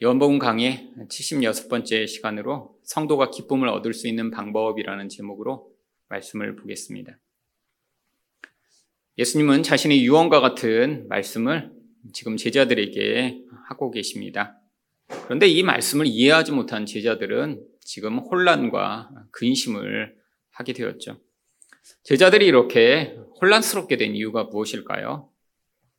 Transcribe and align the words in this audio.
요한복음 0.00 0.38
강의 0.38 0.88
76번째 1.08 2.06
시간으로 2.06 2.78
성도가 2.84 3.30
기쁨을 3.30 3.66
얻을 3.66 3.92
수 3.92 4.06
있는 4.06 4.30
방법이라는 4.30 5.08
제목으로 5.08 5.72
말씀을 6.08 6.54
보겠습니다. 6.54 7.18
예수님은 9.18 9.64
자신의 9.64 10.04
유언과 10.04 10.38
같은 10.38 11.08
말씀을 11.08 11.72
지금 12.12 12.36
제자들에게 12.36 13.42
하고 13.66 13.90
계십니다. 13.90 14.60
그런데 15.24 15.48
이 15.48 15.64
말씀을 15.64 16.06
이해하지 16.06 16.52
못한 16.52 16.86
제자들은 16.86 17.60
지금 17.80 18.18
혼란과 18.18 19.10
근심을 19.32 20.14
하게 20.50 20.74
되었죠. 20.74 21.20
제자들이 22.04 22.46
이렇게 22.46 23.18
혼란스럽게 23.40 23.96
된 23.96 24.14
이유가 24.14 24.44
무엇일까요? 24.44 25.28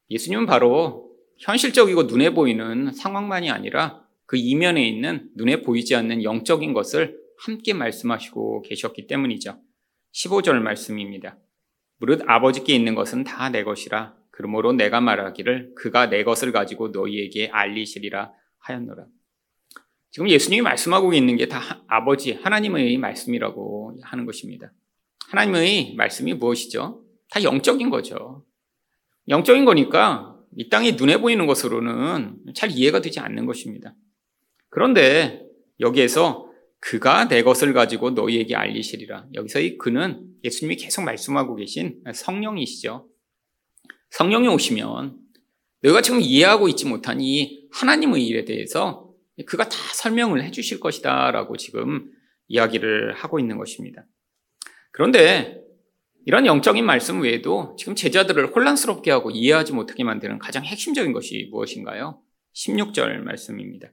예수님은 0.09 0.45
바로 0.45 1.08
현실적이고 1.39 2.03
눈에 2.03 2.31
보이는 2.31 2.91
상황만이 2.91 3.49
아니라 3.49 4.03
그 4.25 4.37
이면에 4.37 4.87
있는 4.87 5.29
눈에 5.35 5.61
보이지 5.61 5.95
않는 5.95 6.23
영적인 6.23 6.73
것을 6.73 7.17
함께 7.39 7.73
말씀하시고 7.73 8.63
계셨기 8.63 9.07
때문이죠. 9.07 9.59
15절 10.13 10.59
말씀입니다. 10.59 11.37
무릇 11.97 12.21
아버지께 12.27 12.73
있는 12.73 12.95
것은 12.95 13.23
다 13.23 13.49
내 13.49 13.63
것이라 13.63 14.15
그러므로 14.31 14.73
내가 14.73 15.01
말하기를 15.01 15.73
그가 15.75 16.09
내 16.09 16.23
것을 16.23 16.51
가지고 16.51 16.89
너희에게 16.89 17.49
알리시리라 17.49 18.31
하였노라. 18.59 19.05
지금 20.11 20.29
예수님이 20.29 20.61
말씀하고 20.61 21.13
있는 21.13 21.37
게 21.37 21.47
다 21.47 21.83
아버지 21.87 22.33
하나님의 22.33 22.97
말씀이라고 22.97 23.97
하는 24.03 24.25
것입니다. 24.25 24.71
하나님의 25.29 25.95
말씀이 25.95 26.33
무엇이죠? 26.33 27.03
다 27.31 27.43
영적인 27.43 27.89
거죠. 27.89 28.45
영적인 29.27 29.65
거니까 29.65 30.38
이 30.57 30.69
땅이 30.69 30.93
눈에 30.93 31.17
보이는 31.17 31.45
것으로는 31.45 32.37
잘 32.55 32.71
이해가 32.71 33.01
되지 33.01 33.19
않는 33.19 33.45
것입니다. 33.45 33.95
그런데 34.69 35.45
여기에서 35.79 36.49
그가 36.79 37.27
내 37.27 37.43
것을 37.43 37.73
가지고 37.73 38.11
너희에게 38.11 38.55
알리시리라. 38.55 39.27
여기서 39.33 39.59
이 39.59 39.77
그는 39.77 40.25
예수님이 40.43 40.77
계속 40.77 41.03
말씀하고 41.03 41.55
계신 41.55 42.01
성령이시죠. 42.13 43.07
성령이 44.11 44.47
오시면 44.47 45.17
너희가 45.81 46.01
지금 46.01 46.21
이해하고 46.21 46.67
있지 46.69 46.85
못한 46.85 47.19
이 47.21 47.67
하나님의 47.71 48.25
일에 48.25 48.45
대해서 48.45 49.13
그가 49.45 49.69
다 49.69 49.77
설명을 49.93 50.43
해 50.43 50.51
주실 50.51 50.79
것이다 50.79 51.31
라고 51.31 51.57
지금 51.57 52.11
이야기를 52.47 53.13
하고 53.13 53.39
있는 53.39 53.57
것입니다. 53.57 54.05
그런데 54.91 55.61
이런 56.25 56.45
영적인 56.45 56.85
말씀 56.85 57.21
외에도 57.21 57.75
지금 57.77 57.95
제자들을 57.95 58.55
혼란스럽게 58.55 59.09
하고 59.11 59.31
이해하지 59.31 59.73
못하게 59.73 60.03
만드는 60.03 60.39
가장 60.39 60.63
핵심적인 60.63 61.13
것이 61.13 61.47
무엇인가요? 61.51 62.21
16절 62.53 63.19
말씀입니다. 63.19 63.89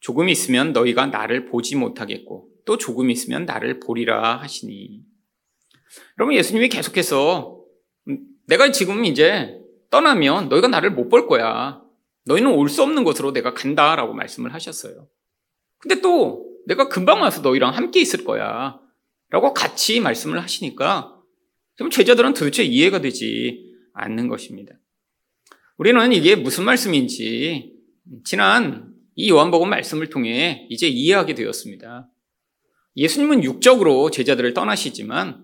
조금 0.00 0.28
있으면 0.28 0.72
너희가 0.72 1.06
나를 1.06 1.44
보지 1.46 1.76
못하겠고 1.76 2.48
또 2.64 2.78
조금 2.78 3.10
있으면 3.10 3.44
나를 3.44 3.80
보리라 3.80 4.36
하시니. 4.38 5.02
여러분 6.18 6.34
예수님이 6.34 6.68
계속해서 6.68 7.62
음, 8.08 8.18
내가 8.46 8.70
지금 8.72 9.04
이제 9.04 9.58
떠나면 9.90 10.48
너희가 10.48 10.68
나를 10.68 10.90
못 10.90 11.08
볼 11.08 11.26
거야. 11.26 11.82
너희는 12.26 12.50
올 12.52 12.68
수 12.68 12.82
없는 12.82 13.04
곳으로 13.04 13.32
내가 13.32 13.54
간다라고 13.54 14.14
말씀을 14.14 14.54
하셨어요. 14.54 15.08
근데 15.78 16.00
또 16.00 16.46
내가 16.66 16.88
금방 16.88 17.20
와서 17.22 17.40
너희랑 17.42 17.74
함께 17.74 18.00
있을 18.00 18.24
거야. 18.24 18.78
라고 19.30 19.52
같이 19.54 20.00
말씀을 20.00 20.42
하시니까 20.42 21.19
지금 21.80 21.88
제자들은 21.88 22.34
도대체 22.34 22.62
이해가 22.62 23.00
되지 23.00 23.72
않는 23.94 24.28
것입니다. 24.28 24.74
우리는 25.78 26.12
이게 26.12 26.36
무슨 26.36 26.64
말씀인지 26.64 27.72
지난 28.22 28.92
이 29.14 29.30
요한복음 29.30 29.70
말씀을 29.70 30.10
통해 30.10 30.66
이제 30.68 30.88
이해하게 30.88 31.34
되었습니다. 31.34 32.06
예수님은 32.96 33.44
육적으로 33.44 34.10
제자들을 34.10 34.52
떠나시지만 34.52 35.42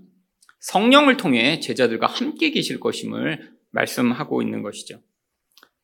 성령을 0.61 1.17
통해 1.17 1.59
제자들과 1.59 2.07
함께 2.07 2.51
계실 2.51 2.81
것임을 2.81 3.53
말씀하고 3.71 4.43
있는 4.43 4.61
것이죠. 4.61 5.01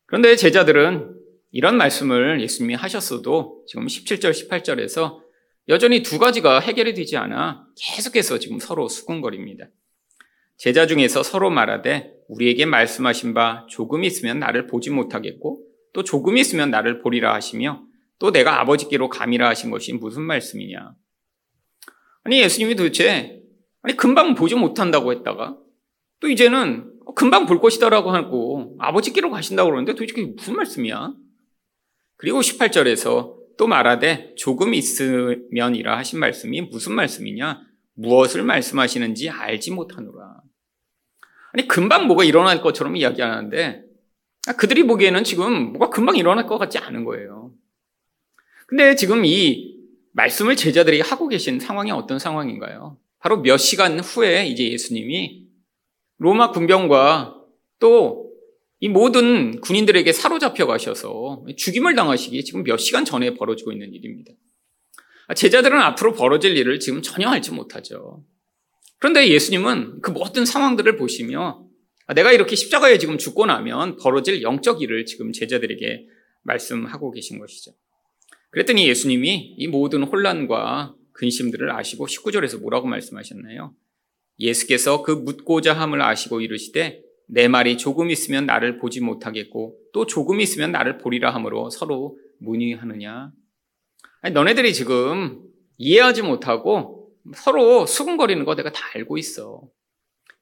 그런데 0.04 0.36
제자들은 0.36 1.14
이런 1.50 1.78
말씀을 1.78 2.42
예수님이 2.42 2.74
하셨어도 2.74 3.64
지금 3.66 3.86
17절, 3.86 4.32
18절에서 4.32 5.22
여전히 5.70 6.02
두 6.02 6.18
가지가 6.18 6.60
해결이 6.60 6.92
되지 6.92 7.16
않아 7.16 7.66
계속해서 7.74 8.38
지금 8.38 8.58
서로 8.58 8.91
수군거립니다. 8.91 9.70
제자 10.62 10.86
중에서 10.86 11.24
서로 11.24 11.50
말하되 11.50 12.14
우리에게 12.28 12.66
말씀하신 12.66 13.34
바 13.34 13.66
조금 13.68 14.04
있으면 14.04 14.38
나를 14.38 14.68
보지 14.68 14.90
못하겠고 14.90 15.60
또 15.92 16.04
조금 16.04 16.36
있으면 16.36 16.70
나를 16.70 17.00
보리라 17.00 17.34
하시며 17.34 17.82
또 18.20 18.30
내가 18.30 18.60
아버지께로 18.60 19.08
감이라 19.08 19.48
하신 19.48 19.72
것이 19.72 19.92
무슨 19.92 20.22
말씀이냐. 20.22 20.94
아니 22.22 22.40
예수님이 22.40 22.76
도대체 22.76 23.42
아니 23.82 23.96
금방 23.96 24.36
보지 24.36 24.54
못한다고 24.54 25.10
했다가 25.10 25.58
또 26.20 26.28
이제는 26.28 26.92
금방 27.16 27.46
볼 27.46 27.60
것이다라고 27.60 28.12
하고 28.12 28.76
아버지께로 28.78 29.32
가신다고 29.32 29.68
그러는데 29.68 29.94
도대체 29.94 30.14
그게 30.14 30.28
무슨 30.28 30.54
말씀이야? 30.54 31.12
그리고 32.18 32.38
18절에서 32.38 33.34
또 33.58 33.66
말하되 33.66 34.36
조금 34.36 34.74
있으면이라 34.74 35.98
하신 35.98 36.20
말씀이 36.20 36.60
무슨 36.60 36.94
말씀이냐? 36.94 37.62
무엇을 37.94 38.44
말씀하시는지 38.44 39.28
알지 39.28 39.72
못하노라. 39.72 40.51
아니 41.52 41.68
금방 41.68 42.06
뭐가 42.06 42.24
일어날 42.24 42.60
것처럼 42.62 42.96
이야기하는데 42.96 43.84
아, 44.48 44.52
그들이 44.54 44.86
보기에는 44.86 45.24
지금 45.24 45.72
뭐가 45.72 45.90
금방 45.90 46.16
일어날 46.16 46.46
것 46.46 46.58
같지 46.58 46.78
않은 46.78 47.04
거예요. 47.04 47.52
근데 48.66 48.94
지금 48.94 49.24
이 49.24 49.76
말씀을 50.12 50.56
제자들이 50.56 51.00
하고 51.00 51.28
계신 51.28 51.60
상황이 51.60 51.91
어떤 51.91 52.18
상황인가요? 52.18 52.98
바로 53.18 53.42
몇 53.42 53.56
시간 53.56 54.00
후에 54.00 54.46
이제 54.46 54.70
예수님이 54.70 55.46
로마 56.18 56.50
군병과 56.50 57.36
또 57.78 58.32
이 58.82 58.88
모든 58.88 59.60
군인들에게 59.60 60.12
사로잡혀 60.12 60.66
가셔서 60.66 61.44
죽임을 61.56 61.94
당하시기 61.94 62.44
지금 62.44 62.64
몇 62.64 62.78
시간 62.78 63.04
전에 63.04 63.34
벌어지고 63.34 63.70
있는 63.70 63.94
일입니다. 63.94 64.32
아, 65.28 65.34
제자들은 65.34 65.80
앞으로 65.80 66.14
벌어질 66.14 66.56
일을 66.56 66.80
지금 66.80 67.00
전혀 67.00 67.28
알지 67.28 67.52
못하죠. 67.52 68.24
그런데 69.02 69.30
예수님은 69.30 70.00
그 70.00 70.12
모든 70.12 70.44
상황들을 70.44 70.94
보시며 70.94 71.66
아, 72.06 72.14
내가 72.14 72.30
이렇게 72.30 72.54
십자가에 72.54 72.98
지금 72.98 73.18
죽고 73.18 73.46
나면 73.46 73.96
벌어질 73.96 74.42
영적 74.42 74.80
일을 74.80 75.06
지금 75.06 75.32
제자들에게 75.32 76.06
말씀하고 76.42 77.10
계신 77.10 77.41
것이죠. 77.41 77.72
그랬더니 78.50 78.86
예수님이 78.86 79.56
이 79.58 79.66
모든 79.66 80.04
혼란과 80.04 80.94
근심들을 81.14 81.72
아시고 81.72 82.06
19절에서 82.06 82.60
뭐라고 82.60 82.86
말씀하셨나요? 82.86 83.74
예수께서 84.38 85.02
그 85.02 85.10
묻고자 85.10 85.72
함을 85.72 86.00
아시고 86.00 86.41
이르시되 86.41 87.02
내 87.26 87.48
말이 87.48 87.78
조금 87.78 88.08
있으면 88.08 88.46
나를 88.46 88.78
보지 88.78 89.00
못하겠고 89.00 89.80
또 89.92 90.06
조금 90.06 90.41
있으면 90.41 90.70
나를 90.70 90.98
보리라 90.98 91.34
함으로 91.34 91.70
서로 91.70 92.20
문의하느냐. 92.38 93.32
아니, 94.20 94.32
너네들이 94.32 94.72
지금 94.72 95.42
이해하지 95.78 96.22
못하고 96.22 97.01
서로 97.34 97.87
수근거리는 97.87 98.44
거 98.44 98.55
내가 98.55 98.72
다 98.72 98.83
알고 98.94 99.19
있어. 99.19 99.62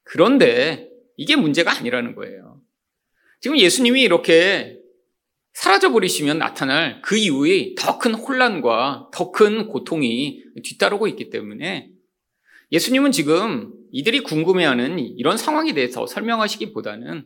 그런데 0.03 0.89
이게 1.17 1.35
문제가 1.35 1.71
아니라는 1.77 2.15
거예요. 2.15 2.61
지금 3.39 3.57
예수님이 3.57 4.01
이렇게 4.01 4.77
사라져버리시면 5.53 6.37
나타날 6.37 7.01
그 7.01 7.17
이후에 7.17 7.75
더 7.75 7.99
큰 7.99 8.13
혼란과 8.13 9.09
더 9.13 9.31
큰 9.31 9.67
고통이 9.67 10.43
뒤따르고 10.63 11.07
있기 11.09 11.29
때문에 11.29 11.89
예수님은 12.71 13.11
지금 13.11 13.73
이들이 13.91 14.21
궁금해하는 14.21 14.97
이런 15.17 15.37
상황에 15.37 15.73
대해서 15.73 16.07
설명하시기보다는 16.07 17.25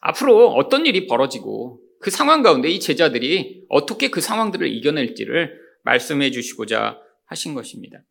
앞으로 0.00 0.48
어떤 0.52 0.84
일이 0.84 1.06
벌어지고 1.06 1.80
그 2.00 2.10
상황 2.10 2.42
가운데 2.42 2.68
이 2.68 2.78
제자들이 2.78 3.64
어떻게 3.68 4.10
그 4.10 4.20
상황들을 4.20 4.68
이겨낼지를 4.68 5.58
말씀해 5.84 6.30
주시고자 6.30 7.00
하신 7.24 7.54
것입니다. 7.54 8.02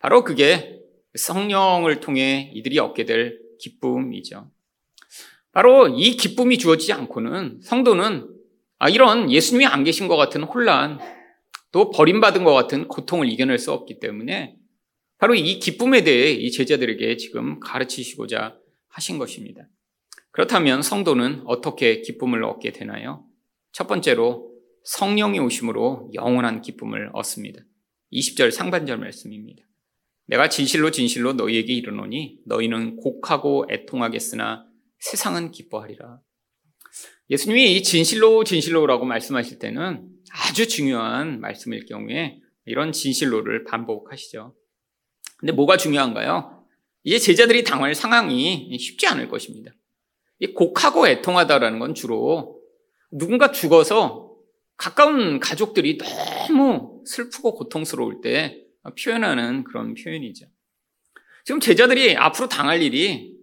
바로 0.00 0.24
그게 0.24 0.80
성령을 1.14 2.00
통해 2.00 2.50
이들이 2.54 2.78
얻게 2.78 3.04
될 3.04 3.38
기쁨이죠. 3.60 4.50
바로 5.52 5.88
이 5.88 6.16
기쁨이 6.16 6.58
주어지지 6.58 6.92
않고는 6.92 7.60
성도는 7.62 8.28
아, 8.78 8.88
이런 8.88 9.30
예수님이 9.30 9.66
안 9.66 9.84
계신 9.84 10.08
것 10.08 10.16
같은 10.16 10.42
혼란, 10.42 10.98
또 11.70 11.90
버림받은 11.90 12.44
것 12.44 12.54
같은 12.54 12.88
고통을 12.88 13.28
이겨낼 13.28 13.58
수 13.58 13.72
없기 13.72 14.00
때문에 14.00 14.56
바로 15.18 15.34
이 15.34 15.58
기쁨에 15.58 16.02
대해 16.02 16.30
이 16.30 16.50
제자들에게 16.50 17.18
지금 17.18 17.60
가르치시고자 17.60 18.56
하신 18.88 19.18
것입니다. 19.18 19.68
그렇다면 20.30 20.80
성도는 20.80 21.42
어떻게 21.44 22.00
기쁨을 22.00 22.42
얻게 22.42 22.72
되나요? 22.72 23.26
첫 23.72 23.86
번째로 23.86 24.50
성령이 24.84 25.40
오심으로 25.40 26.12
영원한 26.14 26.62
기쁨을 26.62 27.10
얻습니다. 27.12 27.60
20절 28.12 28.50
상반절 28.50 28.96
말씀입니다. 28.96 29.62
내가 30.30 30.48
진실로 30.48 30.92
진실로 30.92 31.32
너희에게 31.32 31.72
이르노니 31.74 32.38
너희는 32.46 32.98
곡하고 32.98 33.66
애통하겠으나 33.68 34.64
세상은 35.00 35.50
기뻐하리라. 35.50 36.20
예수님이 37.30 37.74
이 37.74 37.82
진실로 37.82 38.44
진실로라고 38.44 39.06
말씀하실 39.06 39.58
때는 39.58 40.08
아주 40.30 40.68
중요한 40.68 41.40
말씀일 41.40 41.84
경우에 41.86 42.38
이런 42.64 42.92
진실로를 42.92 43.64
반복하시죠. 43.64 44.54
근데 45.36 45.52
뭐가 45.52 45.76
중요한가요? 45.76 46.64
이제 47.02 47.18
제자들이 47.18 47.64
당할 47.64 47.96
상황이 47.96 48.78
쉽지 48.78 49.08
않을 49.08 49.28
것입니다. 49.28 49.72
이 50.38 50.54
곡하고 50.54 51.08
애통하다라는 51.08 51.80
건 51.80 51.94
주로 51.96 52.62
누군가 53.10 53.50
죽어서 53.50 54.36
가까운 54.76 55.40
가족들이 55.40 55.98
너무 55.98 57.02
슬프고 57.04 57.54
고통스러울 57.54 58.20
때 58.20 58.69
표현하는 58.96 59.64
그런 59.64 59.94
표현이죠. 59.94 60.46
지금 61.44 61.60
제자들이 61.60 62.16
앞으로 62.16 62.48
당할 62.48 62.82
일이 62.82 63.36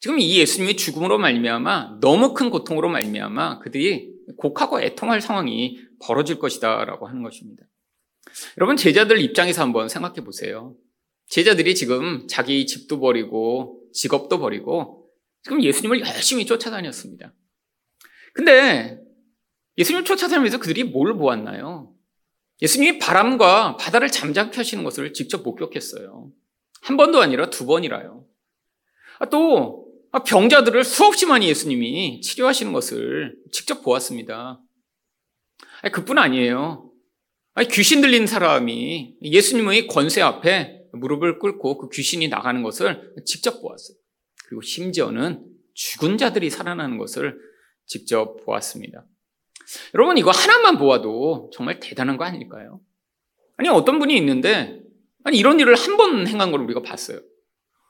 지금 0.00 0.18
이 0.18 0.38
예수님의 0.38 0.76
죽음으로 0.76 1.18
말미암아 1.18 1.98
너무 2.00 2.34
큰 2.34 2.50
고통으로 2.50 2.88
말미암아 2.90 3.60
그들이 3.60 4.12
곡하고 4.36 4.80
애통할 4.82 5.20
상황이 5.20 5.78
벌어질 6.02 6.38
것이다라고 6.38 7.06
하는 7.06 7.22
것입니다. 7.22 7.64
여러분 8.58 8.76
제자들 8.76 9.20
입장에서 9.20 9.62
한번 9.62 9.88
생각해 9.88 10.22
보세요. 10.24 10.74
제자들이 11.28 11.74
지금 11.74 12.26
자기 12.28 12.66
집도 12.66 13.00
버리고 13.00 13.80
직업도 13.92 14.38
버리고 14.38 15.08
지금 15.42 15.62
예수님을 15.62 16.00
열심히 16.00 16.46
쫓아다녔습니다. 16.46 17.32
근데 18.34 18.98
예수님을 19.78 20.04
쫓아다니면서 20.04 20.58
그들이 20.58 20.84
뭘 20.84 21.14
보았나요? 21.16 21.93
예수님이 22.62 22.98
바람과 22.98 23.76
바다를 23.76 24.10
잠잠케 24.10 24.56
하시는 24.56 24.84
것을 24.84 25.12
직접 25.12 25.42
목격했어요. 25.42 26.30
한 26.82 26.96
번도 26.96 27.20
아니라 27.20 27.50
두 27.50 27.66
번이라요. 27.66 28.24
아, 29.18 29.28
또 29.30 29.84
병자들을 30.26 30.84
수없이 30.84 31.26
많이 31.26 31.48
예수님이 31.48 32.20
치료하시는 32.20 32.72
것을 32.72 33.36
직접 33.52 33.82
보았습니다. 33.82 34.60
그뿐 35.92 36.18
아니에요. 36.18 36.90
귀신 37.72 38.00
들린 38.00 38.26
사람이 38.26 39.16
예수님의 39.22 39.88
권세 39.88 40.22
앞에 40.22 40.82
무릎을 40.92 41.38
꿇고 41.38 41.78
그 41.78 41.88
귀신이 41.88 42.28
나가는 42.28 42.62
것을 42.62 43.14
직접 43.24 43.60
보았어요. 43.60 43.96
그리고 44.46 44.62
심지어는 44.62 45.44
죽은 45.74 46.18
자들이 46.18 46.50
살아나는 46.50 46.98
것을 46.98 47.36
직접 47.86 48.44
보았습니다. 48.44 49.04
여러분, 49.94 50.18
이거 50.18 50.30
하나만 50.30 50.78
보아도 50.78 51.50
정말 51.52 51.80
대단한 51.80 52.16
거 52.16 52.24
아닐까요? 52.24 52.80
아니, 53.56 53.68
어떤 53.68 53.98
분이 53.98 54.16
있는데, 54.16 54.80
아니, 55.24 55.38
이런 55.38 55.60
일을 55.60 55.74
한 55.74 55.96
번 55.96 56.26
행한 56.26 56.50
걸 56.50 56.60
우리가 56.60 56.82
봤어요. 56.82 57.20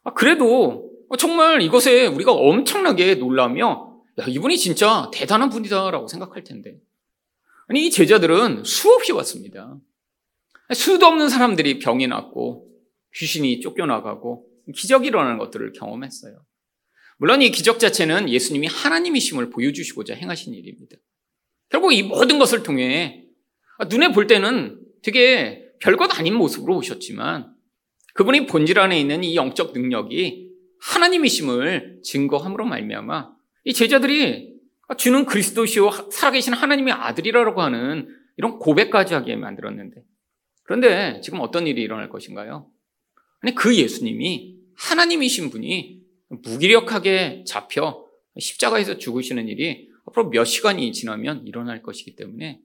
아, 0.04 0.12
그래도 0.12 0.90
정말 1.18 1.62
이것에 1.62 2.06
우리가 2.06 2.32
엄청나게 2.32 3.16
놀라며, 3.16 4.00
야, 4.20 4.24
이분이 4.26 4.58
진짜 4.58 5.10
대단한 5.12 5.50
분이다라고 5.50 6.06
생각할 6.06 6.44
텐데. 6.44 6.76
아니, 7.66 7.86
이 7.86 7.90
제자들은 7.90 8.64
수없이 8.64 9.12
왔습니다. 9.12 9.76
수도 10.72 11.06
없는 11.06 11.28
사람들이 11.28 11.78
병이 11.78 12.06
났고, 12.08 12.68
귀신이 13.14 13.60
쫓겨나가고, 13.60 14.46
기적이 14.74 15.08
일어나는 15.08 15.38
것들을 15.38 15.72
경험했어요. 15.72 16.42
물론 17.16 17.42
이 17.42 17.50
기적 17.50 17.78
자체는 17.78 18.28
예수님이 18.28 18.66
하나님이심을 18.66 19.50
보여주시고자 19.50 20.14
행하신 20.14 20.54
일입니다. 20.54 20.96
결국 21.70 21.92
이 21.92 22.02
모든 22.02 22.38
것을 22.38 22.62
통해 22.62 23.24
눈에 23.88 24.12
볼 24.12 24.26
때는 24.26 24.80
되게 25.02 25.64
별것 25.80 26.18
아닌 26.18 26.34
모습으로 26.34 26.76
오셨지만 26.76 27.54
그분이 28.14 28.46
본질 28.46 28.78
안에 28.78 28.98
있는 28.98 29.24
이 29.24 29.36
영적 29.36 29.72
능력이 29.72 30.50
하나님이심을 30.80 32.00
증거함으로 32.02 32.64
말미암아 32.66 33.30
이 33.64 33.72
제자들이 33.72 34.54
주는 34.98 35.24
그리스도시요 35.24 35.90
살아계신 36.10 36.52
하나님의 36.52 36.94
아들이라고 36.94 37.60
하는 37.60 38.08
이런 38.36 38.58
고백까지 38.58 39.14
하게 39.14 39.36
만들었는데 39.36 40.02
그런데 40.62 41.20
지금 41.22 41.40
어떤 41.40 41.66
일이 41.66 41.82
일어날 41.82 42.08
것인가요? 42.08 42.70
아니 43.40 43.54
그 43.54 43.76
예수님이 43.76 44.56
하나님이신 44.76 45.50
분이 45.50 46.00
무기력하게 46.28 47.44
잡혀 47.46 48.04
십자가에서 48.38 48.98
죽으시는 48.98 49.48
일이 49.48 49.88
앞으로 50.14 50.30
몇 50.30 50.44
시간이 50.44 50.92
지나면 50.92 51.46
일어날 51.46 51.82
것이기 51.82 52.16
때문에 52.16 52.60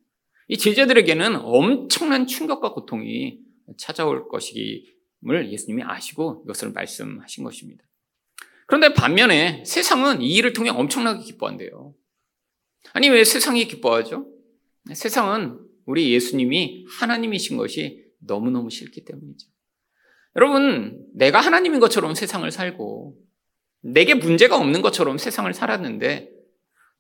이 0.47 0.57
제자들에게는 0.57 1.37
엄청난 1.37 2.25
충격과 2.27 2.73
고통이 2.73 3.39
찾아올 3.77 4.29
것임을 4.29 5.51
예수님이 5.51 5.83
아시고 5.83 6.43
이것을 6.45 6.71
말씀하신 6.71 7.43
것입니다. 7.43 7.83
그런데 8.65 8.93
반면에 8.93 9.63
세상은 9.65 10.21
이 10.21 10.33
일을 10.35 10.53
통해 10.53 10.69
엄청나게 10.69 11.23
기뻐한대요. 11.23 11.93
아니, 12.93 13.09
왜 13.09 13.23
세상이 13.23 13.67
기뻐하죠? 13.67 14.27
세상은 14.93 15.59
우리 15.85 16.11
예수님이 16.13 16.85
하나님이신 16.87 17.57
것이 17.57 18.05
너무너무 18.19 18.69
싫기 18.69 19.05
때문이죠. 19.05 19.47
여러분, 20.35 21.03
내가 21.13 21.41
하나님인 21.41 21.79
것처럼 21.79 22.13
세상을 22.13 22.49
살고, 22.49 23.17
내게 23.81 24.13
문제가 24.13 24.57
없는 24.57 24.81
것처럼 24.81 25.17
세상을 25.17 25.51
살았는데, 25.53 26.38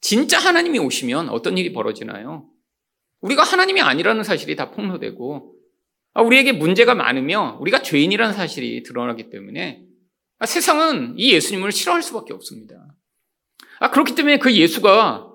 진짜 0.01 0.39
하나님이 0.39 0.79
오시면 0.79 1.29
어떤 1.29 1.57
일이 1.57 1.73
벌어지나요? 1.73 2.49
우리가 3.21 3.43
하나님이 3.43 3.81
아니라는 3.81 4.23
사실이 4.23 4.55
다 4.55 4.71
폭로되고 4.71 5.55
아, 6.13 6.21
우리에게 6.21 6.53
문제가 6.53 6.95
많으며 6.95 7.57
우리가 7.61 7.81
죄인이라는 7.81 8.33
사실이 8.33 8.83
드러나기 8.83 9.29
때문에 9.29 9.83
아, 10.39 10.45
세상은 10.45 11.15
이 11.17 11.33
예수님을 11.33 11.71
싫어할 11.71 12.01
수밖에 12.01 12.33
없습니다. 12.33 12.95
아, 13.79 13.91
그렇기 13.91 14.15
때문에 14.15 14.39
그 14.39 14.53
예수가 14.53 15.27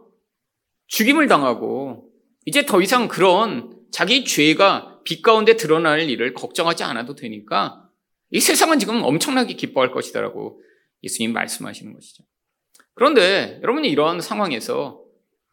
죽임을 0.87 1.29
당하고 1.29 2.11
이제 2.47 2.67
더 2.67 2.81
이상 2.81 3.09
그런 3.09 3.75
자기 3.91 4.25
죄가 4.25 5.01
빛 5.05 5.23
가운데 5.23 5.57
드러날 5.57 6.09
일을 6.09 6.35
걱정하지 6.35 6.85
않아도 6.85 7.15
되니까 7.15 7.89
이 8.31 8.41
세상은 8.41 8.79
지금 8.79 9.03
엄청나게 9.03 9.55
기뻐할 9.55 9.93
것이다라고 9.93 10.61
예수님 11.03 11.33
말씀하시는 11.33 11.93
것이죠. 11.93 12.25
그런데 12.95 13.59
여러분이 13.63 13.89
이런 13.89 14.21
상황에서 14.21 15.03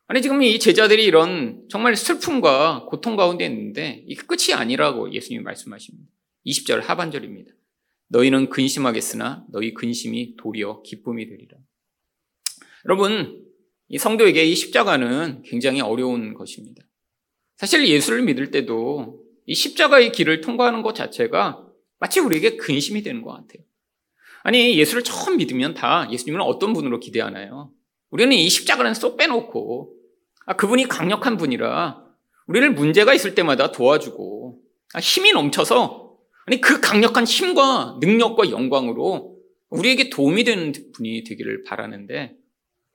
아니 0.07 0.21
지금 0.21 0.41
이 0.41 0.59
제자들이 0.59 1.05
이런 1.05 1.65
정말 1.69 1.95
슬픔과 1.95 2.85
고통 2.89 3.15
가운데 3.15 3.45
있는데 3.45 4.03
이게 4.07 4.21
끝이 4.23 4.53
아니라고 4.53 5.13
예수님이 5.13 5.43
말씀하십니다. 5.43 6.07
20절 6.45 6.81
하반절입니다. 6.81 7.51
너희는 8.09 8.49
근심하겠으나 8.49 9.45
너희 9.51 9.73
근심이 9.73 10.35
도리어 10.35 10.81
기쁨이 10.81 11.27
되리라. 11.27 11.57
여러분, 12.85 13.45
이 13.88 13.97
성도에게 13.97 14.43
이 14.43 14.53
십자가는 14.55 15.43
굉장히 15.43 15.81
어려운 15.81 16.33
것입니다. 16.33 16.83
사실 17.55 17.88
예수를 17.88 18.23
믿을 18.23 18.51
때도 18.51 19.23
이 19.45 19.53
십자가의 19.55 20.12
길을 20.12 20.41
통과하는 20.41 20.81
것 20.81 20.93
자체가 20.93 21.65
마치 22.00 22.19
우리에게 22.19 22.57
근심이 22.57 23.01
되는 23.03 23.21
것 23.21 23.31
같아요. 23.31 23.63
아니, 24.43 24.77
예수를 24.77 25.03
처음 25.03 25.38
믿으면 25.38 25.74
다 25.74 26.07
예수님을 26.12 26.41
어떤 26.41 26.74
분으로 26.74 27.00
기대하나요? 27.00 27.71
우리는 28.10 28.36
이 28.36 28.50
십자가는 28.50 28.93
쏙 28.93 29.17
빼놓고, 29.17 29.95
아, 30.45 30.55
그분이 30.55 30.88
강력한 30.88 31.38
분이라 31.38 32.03
우리를 32.48 32.71
문제가 32.74 33.13
있을 33.13 33.36
때마다 33.36 33.71
도와주고, 33.71 34.60
아, 34.93 35.00
힘이 35.00 35.31
넘쳐서, 35.33 36.17
아니, 36.45 36.60
그 36.60 36.81
강력한 36.81 37.25
힘과 37.25 38.00
능력과 38.01 38.50
영광으로 38.50 39.38
우리에게 39.69 40.10
도움이 40.10 40.43
되는 40.43 40.74
분이 40.93 41.24
되기를 41.24 41.63
바라는데, 41.63 42.36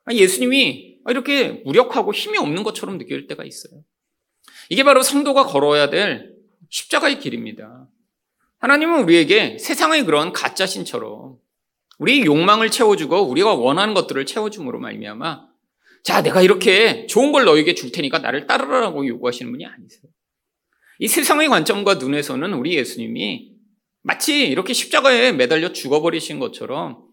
아, 0.05 0.13
예수님이 0.13 0.99
이렇게 1.09 1.63
무력하고 1.65 2.13
힘이 2.13 2.39
없는 2.39 2.63
것처럼 2.65 2.99
느낄 2.99 3.27
때가 3.27 3.45
있어요. 3.45 3.83
이게 4.69 4.83
바로 4.83 5.03
성도가 5.03 5.45
걸어야 5.45 5.91
될 5.91 6.35
십자가의 6.71 7.21
길입니다. 7.21 7.89
하나님은 8.67 9.05
우리에게 9.05 9.59
세상의 9.59 10.05
그런 10.07 10.33
가짜 10.33 10.67
신처럼 10.67 11.39
우리 12.01 12.27
욕망을 12.27 12.69
채워주고 12.69 13.29
우리가 13.29 13.55
원하는 13.55 13.95
것들을 13.95 14.27
채워줌으로 14.27 14.81
말미암아 14.81 15.47
자 16.03 16.21
내가 16.21 16.43
이렇게 16.43 17.07
좋은 17.07 17.31
걸 17.31 17.45
너에게 17.45 17.75
줄 17.75 17.93
테니까 17.93 18.19
나를 18.19 18.49
따르라고 18.49 19.07
요구하시는 19.07 19.53
분이 19.53 19.65
아니세요. 19.65 20.03
이 20.99 21.07
세상의 21.07 21.49
관점과 21.49 21.95
눈에서는 21.95 22.55
우리 22.55 22.75
예수님이 22.75 23.53
마치 24.03 24.49
이렇게 24.49 24.73
십자가에 24.73 25.31
매달려 25.31 25.73
죽어버리신 25.73 26.41
것처럼 26.41 27.05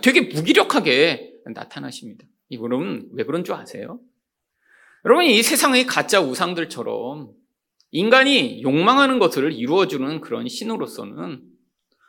되게 0.00 0.22
무기력하게 0.22 1.34
나타나십니다. 1.52 2.24
이분은 2.48 3.10
왜 3.12 3.24
그런 3.24 3.44
줄 3.44 3.54
아세요? 3.54 4.00
여러분 5.04 5.26
이 5.26 5.42
세상의 5.42 5.84
가짜 5.84 6.22
우상들처럼 6.22 7.32
인간이 7.92 8.62
욕망하는 8.62 9.18
것을 9.18 9.52
이루어주는 9.52 10.20
그런 10.22 10.48
신으로서는 10.48 11.42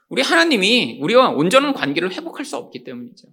우리 0.09 0.21
하나님이 0.21 0.99
우리와 1.01 1.29
온전한 1.29 1.73
관계를 1.73 2.11
회복할 2.13 2.45
수 2.45 2.55
없기 2.57 2.83
때문이죠. 2.83 3.27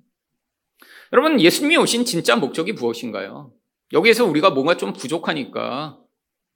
여러분, 1.13 1.41
예수님이 1.41 1.77
오신 1.77 2.05
진짜 2.05 2.37
목적이 2.37 2.73
무엇인가요? 2.73 3.53
여기에서 3.93 4.25
우리가 4.25 4.51
뭔가 4.51 4.77
좀 4.77 4.93
부족하니까 4.93 5.99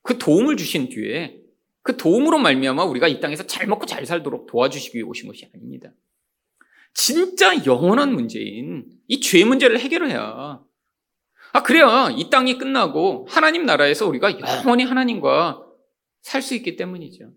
그 0.03 0.19
도움을 0.19 0.57
주신 0.57 0.89
뒤에 0.89 1.37
그 1.83 1.97
도움으로 1.97 2.39
말미암아 2.39 2.85
우리가 2.85 3.09
이 3.09 3.21
땅에서 3.21 3.47
잘 3.47 3.67
먹고 3.67 3.87
잘 3.87 4.05
살도록 4.07 4.47
도와주시기 4.47 4.97
위해 4.99 5.05
오신 5.07 5.29
것이 5.29 5.49
아닙니다. 5.55 5.91
진짜 6.95 7.65
영원한 7.67 8.15
문제인 8.15 8.85
이 9.09 9.21
죄 9.21 9.45
문제를 9.45 9.81
해결해야 9.81 10.61
아, 11.53 11.63
그래야 11.63 12.11
이 12.17 12.31
땅이 12.31 12.59
끝나고 12.59 13.27
하나님 13.29 13.67
나라에서 13.67 14.07
우리가 14.07 14.39
영원히 14.41 14.85
하나님과 14.85 15.64
살 16.25 16.43
수 16.43 16.55
있기 16.55 16.77
때문이죠. 16.77 17.31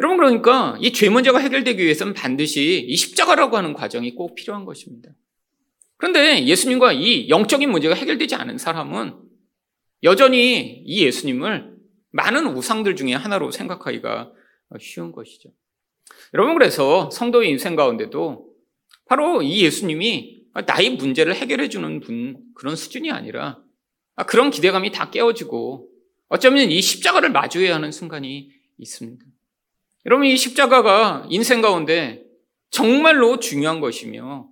여러분, 0.00 0.16
그러니까 0.18 0.76
이 0.80 0.90
죄 0.92 1.08
문제가 1.08 1.38
해결되기 1.38 1.82
위해서는 1.82 2.12
반드시 2.12 2.84
이 2.86 2.96
십자가라고 2.96 3.56
하는 3.56 3.72
과정이 3.72 4.14
꼭 4.14 4.34
필요한 4.34 4.64
것입니다. 4.64 5.10
그런데 5.96 6.44
예수님과 6.44 6.92
이 6.92 7.28
영적인 7.28 7.70
문제가 7.70 7.94
해결되지 7.94 8.34
않은 8.34 8.58
사람은 8.58 9.14
여전히 10.02 10.82
이 10.84 11.04
예수님을 11.04 11.76
많은 12.10 12.46
우상들 12.48 12.96
중에 12.96 13.14
하나로 13.14 13.52
생각하기가 13.52 14.32
쉬운 14.80 15.12
것이죠. 15.12 15.50
여러분, 16.34 16.54
그래서 16.54 17.08
성도의 17.10 17.48
인생 17.50 17.76
가운데도 17.76 18.52
바로 19.06 19.40
이 19.42 19.62
예수님이 19.62 20.42
나의 20.66 20.96
문제를 20.96 21.34
해결해 21.36 21.68
주는 21.68 22.00
분, 22.00 22.38
그런 22.54 22.74
수준이 22.74 23.12
아니라 23.12 23.62
그런 24.26 24.50
기대감이 24.50 24.90
다 24.90 25.10
깨어지고 25.10 25.88
어쩌면 26.34 26.68
이 26.68 26.82
십자가를 26.82 27.30
마주해야 27.30 27.76
하는 27.76 27.92
순간이 27.92 28.50
있습니다. 28.78 29.24
여러분, 30.04 30.26
이 30.26 30.36
십자가가 30.36 31.28
인생 31.30 31.60
가운데 31.60 32.24
정말로 32.70 33.38
중요한 33.38 33.78
것이며 33.78 34.48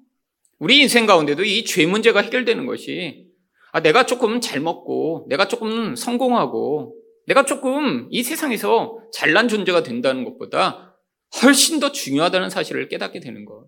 우리 0.60 0.78
인생 0.78 1.06
가운데도 1.06 1.42
이 1.42 1.64
죄 1.64 1.84
문제가 1.86 2.20
해결되는 2.20 2.66
것이 2.66 3.26
아, 3.72 3.80
내가 3.82 4.06
조금 4.06 4.40
잘 4.40 4.60
먹고 4.60 5.26
내가 5.28 5.48
조금 5.48 5.96
성공하고 5.96 6.94
내가 7.26 7.44
조금 7.44 8.06
이 8.12 8.22
세상에서 8.22 9.00
잘난 9.12 9.48
존재가 9.48 9.82
된다는 9.82 10.22
것보다 10.22 10.96
훨씬 11.42 11.80
더 11.80 11.90
중요하다는 11.90 12.48
사실을 12.48 12.86
깨닫게 12.88 13.18
되는 13.18 13.44
것. 13.44 13.66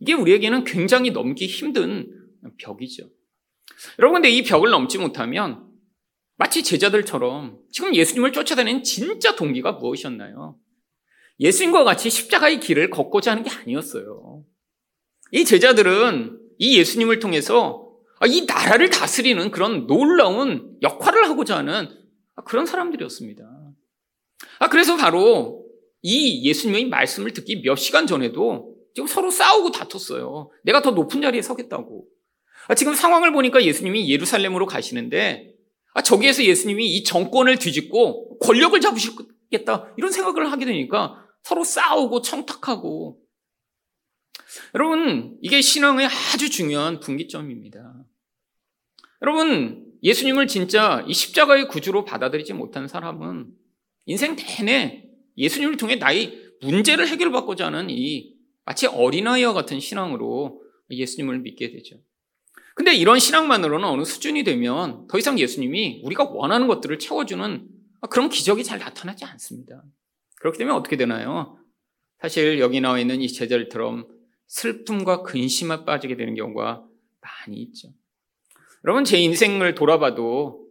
이게 0.00 0.12
우리에게는 0.12 0.64
굉장히 0.64 1.12
넘기 1.12 1.46
힘든 1.46 2.10
벽이죠. 2.58 3.08
여러분, 4.00 4.22
근데 4.22 4.28
이 4.28 4.42
벽을 4.42 4.70
넘지 4.70 4.98
못하면 4.98 5.67
마치 6.38 6.62
제자들처럼 6.62 7.58
지금 7.70 7.94
예수님을 7.94 8.32
쫓아다니는 8.32 8.84
진짜 8.84 9.34
동기가 9.34 9.72
무엇이었나요? 9.72 10.56
예수님과 11.40 11.82
같이 11.82 12.10
십자가의 12.10 12.60
길을 12.60 12.90
걷고자 12.90 13.32
하는 13.32 13.42
게 13.42 13.50
아니었어요. 13.50 14.44
이 15.32 15.44
제자들은 15.44 16.38
이 16.58 16.78
예수님을 16.78 17.18
통해서 17.18 17.92
이 18.26 18.46
나라를 18.46 18.88
다스리는 18.90 19.50
그런 19.50 19.86
놀라운 19.88 20.76
역할을 20.80 21.28
하고자 21.28 21.56
하는 21.56 21.88
그런 22.44 22.66
사람들이었습니다. 22.66 23.44
아, 24.60 24.68
그래서 24.68 24.96
바로 24.96 25.66
이 26.02 26.48
예수님의 26.48 26.86
말씀을 26.86 27.32
듣기 27.32 27.62
몇 27.62 27.74
시간 27.74 28.06
전에도 28.06 28.76
지금 28.94 29.08
서로 29.08 29.32
싸우고 29.32 29.72
다퉜어요. 29.72 30.50
내가 30.62 30.82
더 30.82 30.92
높은 30.92 31.20
자리에 31.20 31.42
서겠다고. 31.42 32.06
아, 32.68 32.74
지금 32.76 32.94
상황을 32.94 33.32
보니까 33.32 33.64
예수님이 33.64 34.08
예루살렘으로 34.08 34.66
가시는데 34.66 35.57
아, 35.94 36.02
저기에서 36.02 36.44
예수님이 36.44 36.96
이 36.96 37.04
정권을 37.04 37.58
뒤집고 37.58 38.38
권력을 38.38 38.78
잡으시겠다 38.80 39.94
이런 39.96 40.12
생각을 40.12 40.50
하게 40.52 40.64
되니까 40.64 41.24
서로 41.42 41.64
싸우고 41.64 42.22
청탁하고 42.22 43.18
여러분 44.74 45.36
이게 45.40 45.60
신앙의 45.60 46.06
아주 46.06 46.50
중요한 46.50 47.00
분기점입니다. 47.00 48.04
여러분 49.22 49.86
예수님을 50.02 50.46
진짜 50.46 51.04
이 51.08 51.12
십자가의 51.12 51.68
구주로 51.68 52.04
받아들이지 52.04 52.52
못한 52.52 52.86
사람은 52.86 53.48
인생 54.06 54.36
내내 54.36 55.04
예수님을 55.36 55.76
통해 55.76 55.96
나의 55.96 56.48
문제를 56.60 57.08
해결받고자 57.08 57.66
하는 57.66 57.88
이 57.90 58.34
마치 58.64 58.86
어린아이와 58.86 59.52
같은 59.52 59.80
신앙으로 59.80 60.62
예수님을 60.90 61.40
믿게 61.40 61.70
되죠. 61.70 61.96
근데 62.78 62.94
이런 62.94 63.18
신앙만으로는 63.18 63.88
어느 63.88 64.04
수준이 64.04 64.44
되면 64.44 65.08
더 65.08 65.18
이상 65.18 65.36
예수님이 65.36 66.00
우리가 66.04 66.30
원하는 66.30 66.68
것들을 66.68 67.00
채워주는 67.00 67.68
그런 68.08 68.28
기적이 68.28 68.62
잘 68.62 68.78
나타나지 68.78 69.24
않습니다. 69.24 69.82
그렇기 70.36 70.58
때문에 70.58 70.76
어떻게 70.76 70.96
되나요? 70.96 71.58
사실 72.20 72.60
여기 72.60 72.80
나와 72.80 73.00
있는 73.00 73.20
이 73.20 73.26
제자들처럼 73.26 74.06
슬픔과 74.46 75.24
근심에 75.24 75.84
빠지게 75.84 76.16
되는 76.16 76.36
경우가 76.36 76.84
많이 77.20 77.56
있죠. 77.62 77.88
여러분, 78.84 79.02
제 79.02 79.18
인생을 79.18 79.74
돌아봐도 79.74 80.64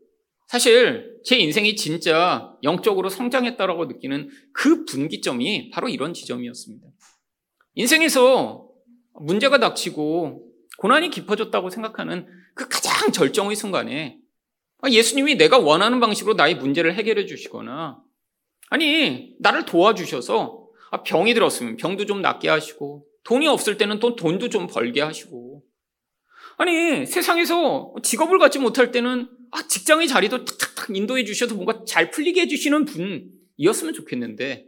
사실 0.48 1.20
제 1.26 1.38
인생이 1.38 1.76
진짜 1.76 2.56
영적으로 2.64 3.10
성장했다라고 3.10 3.84
느끼는 3.84 4.30
그 4.54 4.86
분기점이 4.86 5.72
바로 5.72 5.90
이런 5.90 6.14
지점이었습니다. 6.14 6.88
인생에서 7.76 8.66
문제가 9.20 9.60
닥치고 9.60 10.47
고난이 10.78 11.10
깊어졌다고 11.10 11.70
생각하는 11.70 12.28
그 12.54 12.68
가장 12.68 13.12
절정의 13.12 13.56
순간에 13.56 14.20
예수님이 14.90 15.36
내가 15.36 15.58
원하는 15.58 16.00
방식으로 16.00 16.36
나의 16.36 16.56
문제를 16.56 16.94
해결해 16.96 17.26
주시거나 17.26 18.02
아니 18.70 19.36
나를 19.40 19.66
도와주셔서 19.66 20.68
병이 21.06 21.34
들었으면 21.34 21.78
병도 21.78 22.06
좀 22.06 22.22
낫게 22.22 22.50
하시고 22.50 23.06
돈이 23.24 23.48
없을 23.48 23.78
때는 23.78 24.00
또 24.00 24.16
돈도 24.16 24.50
좀 24.50 24.68
벌게 24.68 25.02
하시고. 25.02 25.62
아니 26.58 27.06
세상에서 27.06 27.94
직업을 28.02 28.40
갖지 28.40 28.58
못할 28.58 28.92
때는 28.92 29.30
아, 29.52 29.68
직장의 29.68 30.08
자리도 30.08 30.46
탁탁탁 30.46 30.96
인도해 30.96 31.24
주셔서 31.24 31.54
뭔가 31.56 31.84
잘 31.86 32.10
풀리게 32.10 32.42
해주시는 32.42 32.86
분이었으면 32.86 33.94
좋겠는데 33.94 34.66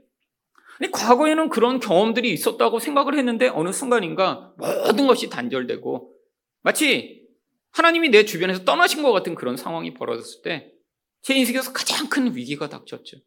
아니, 0.79 0.91
과거에는 0.91 1.49
그런 1.49 1.79
경험들이 1.79 2.31
있었다고 2.31 2.79
생각을 2.79 3.17
했는데 3.17 3.47
어느 3.49 3.71
순간인가 3.71 4.53
모든 4.57 5.07
것이 5.07 5.29
단절되고 5.29 6.13
마치 6.61 7.27
하나님이 7.71 8.09
내 8.09 8.25
주변에서 8.25 8.63
떠나신 8.63 9.03
것 9.03 9.11
같은 9.11 9.35
그런 9.35 9.57
상황이 9.57 9.93
벌어졌을 9.93 10.41
때 10.41 10.79
제 11.21 11.33
인생에서 11.35 11.73
가장 11.73 12.09
큰 12.09 12.35
위기가 12.35 12.69
닥쳤죠. 12.69 13.17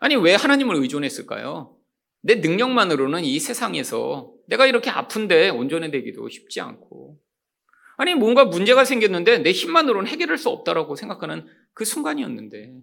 아니, 0.00 0.16
왜 0.16 0.34
하나님을 0.34 0.76
의존했을까요? 0.76 1.76
내 2.22 2.36
능력만으로는 2.36 3.24
이 3.24 3.38
세상에서 3.40 4.32
내가 4.46 4.66
이렇게 4.66 4.90
아픈데 4.90 5.50
온전해되기도 5.50 6.28
쉽지 6.28 6.60
않고 6.60 7.18
아니, 7.96 8.14
뭔가 8.14 8.44
문제가 8.44 8.84
생겼는데 8.84 9.38
내 9.38 9.52
힘만으로는 9.52 10.08
해결할 10.08 10.38
수 10.38 10.48
없다라고 10.48 10.96
생각하는 10.96 11.46
그 11.74 11.84
순간이었는데 11.84 12.74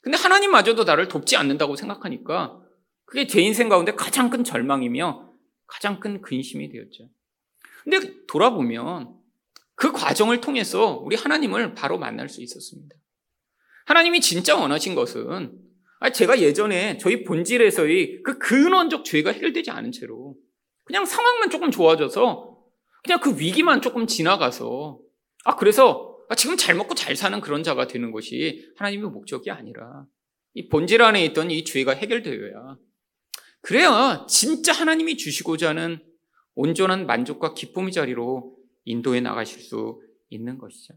근데 0.00 0.18
하나님마저도 0.18 0.84
나를 0.84 1.08
돕지 1.08 1.36
않는다고 1.36 1.76
생각하니까 1.76 2.60
그게 3.06 3.26
제 3.26 3.40
인생 3.40 3.68
가운데 3.68 3.94
가장 3.94 4.30
큰 4.30 4.44
절망이며 4.44 5.32
가장 5.66 6.00
큰 6.00 6.20
근심이 6.20 6.68
되었죠. 6.70 7.08
근데 7.84 8.26
돌아보면 8.26 9.14
그 9.74 9.92
과정을 9.92 10.40
통해서 10.40 10.96
우리 10.96 11.16
하나님을 11.16 11.74
바로 11.74 11.98
만날 11.98 12.28
수 12.28 12.42
있었습니다. 12.42 12.94
하나님이 13.86 14.20
진짜 14.20 14.56
원하신 14.56 14.94
것은 14.94 15.58
제가 16.12 16.40
예전에 16.40 16.98
저희 16.98 17.24
본질에서의 17.24 18.22
그 18.22 18.38
근원적 18.38 19.04
죄가 19.04 19.30
해결되지 19.32 19.70
않은 19.70 19.92
채로 19.92 20.36
그냥 20.84 21.04
상황만 21.04 21.50
조금 21.50 21.70
좋아져서 21.70 22.58
그냥 23.04 23.20
그 23.20 23.38
위기만 23.38 23.82
조금 23.82 24.06
지나가서 24.06 24.98
아 25.44 25.56
그래서 25.56 26.18
지금 26.36 26.56
잘 26.56 26.74
먹고 26.74 26.94
잘 26.94 27.14
사는 27.14 27.40
그런 27.40 27.62
자가 27.62 27.86
되는 27.86 28.10
것이 28.10 28.72
하나님의 28.76 29.10
목적이 29.10 29.52
아니라 29.52 30.06
이 30.54 30.68
본질 30.68 31.02
안에 31.02 31.24
있던 31.26 31.50
이 31.50 31.64
죄가 31.64 31.92
해결되어야 31.92 32.76
그래야 33.66 34.24
진짜 34.28 34.72
하나님이 34.72 35.16
주시고자 35.16 35.70
하는 35.70 35.98
온전한 36.54 37.04
만족과 37.04 37.52
기쁨의 37.52 37.90
자리로 37.90 38.56
인도해 38.84 39.20
나가실 39.20 39.60
수 39.60 40.00
있는 40.30 40.56
것이죠. 40.56 40.94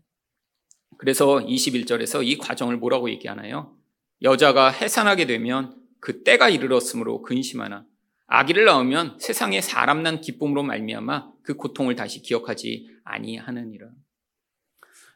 그래서 0.99 1.39
21절에서 1.39 2.23
이 2.23 2.37
과정을 2.37 2.77
뭐라고 2.77 3.09
얘기하나요? 3.09 3.75
여자가 4.21 4.69
해산하게 4.69 5.25
되면 5.25 5.81
그 5.99 6.21
때가 6.21 6.49
이르렀으므로 6.49 7.23
근심하나 7.23 7.87
아기를 8.27 8.65
낳으면 8.65 9.17
세상에 9.19 9.61
사람 9.61 10.03
난 10.03 10.21
기쁨으로 10.21 10.61
말미암아 10.61 11.31
그 11.41 11.55
고통을 11.55 11.95
다시 11.95 12.21
기억하지 12.21 12.87
아니하느니라. 13.03 13.89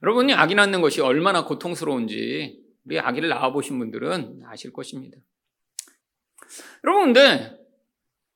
여러분이 0.01 0.33
아기 0.33 0.55
낳는 0.55 0.81
것이 0.81 1.01
얼마나 1.01 1.45
고통스러운지 1.45 2.63
우리 2.85 2.99
아기를 2.99 3.29
낳아 3.29 3.51
보신 3.51 3.77
분들은 3.77 4.41
아실 4.47 4.73
것입니다. 4.73 5.19
여러분, 6.83 7.13
근데, 7.13 7.57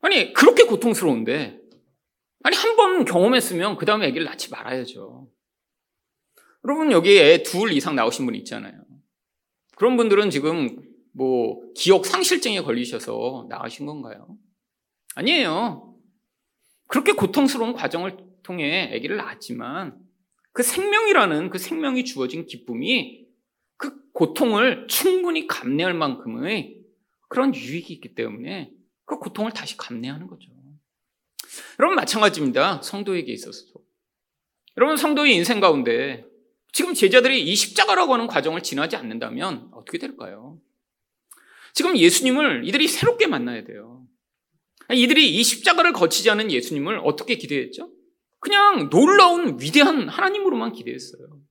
아니, 0.01 0.33
그렇게 0.33 0.63
고통스러운데, 0.63 1.59
아니, 2.43 2.55
한 2.55 2.75
번 2.75 3.05
경험했으면 3.05 3.77
그 3.77 3.85
다음에 3.85 4.07
아기를 4.07 4.25
낳지 4.25 4.49
말아야죠. 4.51 5.29
여러분, 6.65 6.91
여기에 6.91 7.33
애 7.33 7.43
둘 7.43 7.71
이상 7.73 7.95
나오신 7.95 8.25
분 8.25 8.35
있잖아요. 8.35 8.73
그런 9.75 9.97
분들은 9.97 10.29
지금 10.29 10.77
뭐, 11.13 11.61
기억 11.75 12.05
상실증에 12.05 12.61
걸리셔서 12.61 13.47
나으신 13.49 13.85
건가요? 13.85 14.37
아니에요. 15.15 15.95
그렇게 16.87 17.13
고통스러운 17.13 17.73
과정을 17.73 18.17
통해 18.43 18.91
아기를 18.93 19.17
낳았지만, 19.17 19.97
그 20.53 20.63
생명이라는 20.63 21.49
그 21.49 21.57
생명이 21.57 22.05
주어진 22.05 22.45
기쁨이 22.45 23.25
그 23.77 24.11
고통을 24.13 24.87
충분히 24.87 25.47
감내할 25.47 25.93
만큼의 25.93 26.76
그런 27.27 27.53
유익이 27.53 27.93
있기 27.93 28.15
때문에 28.15 28.71
그 29.05 29.19
고통을 29.19 29.51
다시 29.51 29.77
감내하는 29.77 30.27
거죠. 30.27 30.49
여러분 31.79 31.95
마찬가지입니다. 31.95 32.81
성도에게 32.81 33.31
있어서도. 33.31 33.83
여러분 34.77 34.97
성도의 34.97 35.35
인생 35.35 35.59
가운데 35.59 36.25
지금 36.71 36.93
제자들이 36.93 37.43
이 37.43 37.55
십자가라고 37.55 38.13
하는 38.13 38.27
과정을 38.27 38.61
지나지 38.61 38.95
않는다면 38.95 39.69
어떻게 39.73 39.97
될까요? 39.97 40.59
지금 41.73 41.97
예수님을 41.97 42.67
이들이 42.67 42.87
새롭게 42.87 43.27
만나야 43.27 43.63
돼요. 43.63 44.05
이들이 44.93 45.35
이 45.35 45.43
십자가를 45.43 45.93
거치지 45.93 46.29
않은 46.29 46.51
예수님을 46.51 46.99
어떻게 47.03 47.35
기대했죠? 47.35 47.91
그냥 48.39 48.89
놀라운 48.89 49.59
위대한 49.59 50.07
하나님으로만 50.07 50.73
기대했어요. 50.73 51.41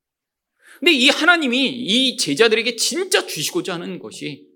근데 0.78 0.92
이 0.92 1.08
하나님이 1.08 1.68
이 1.68 2.16
제자들에게 2.16 2.76
진짜 2.76 3.26
주시고자 3.26 3.74
하는 3.74 3.98
것이 3.98 4.46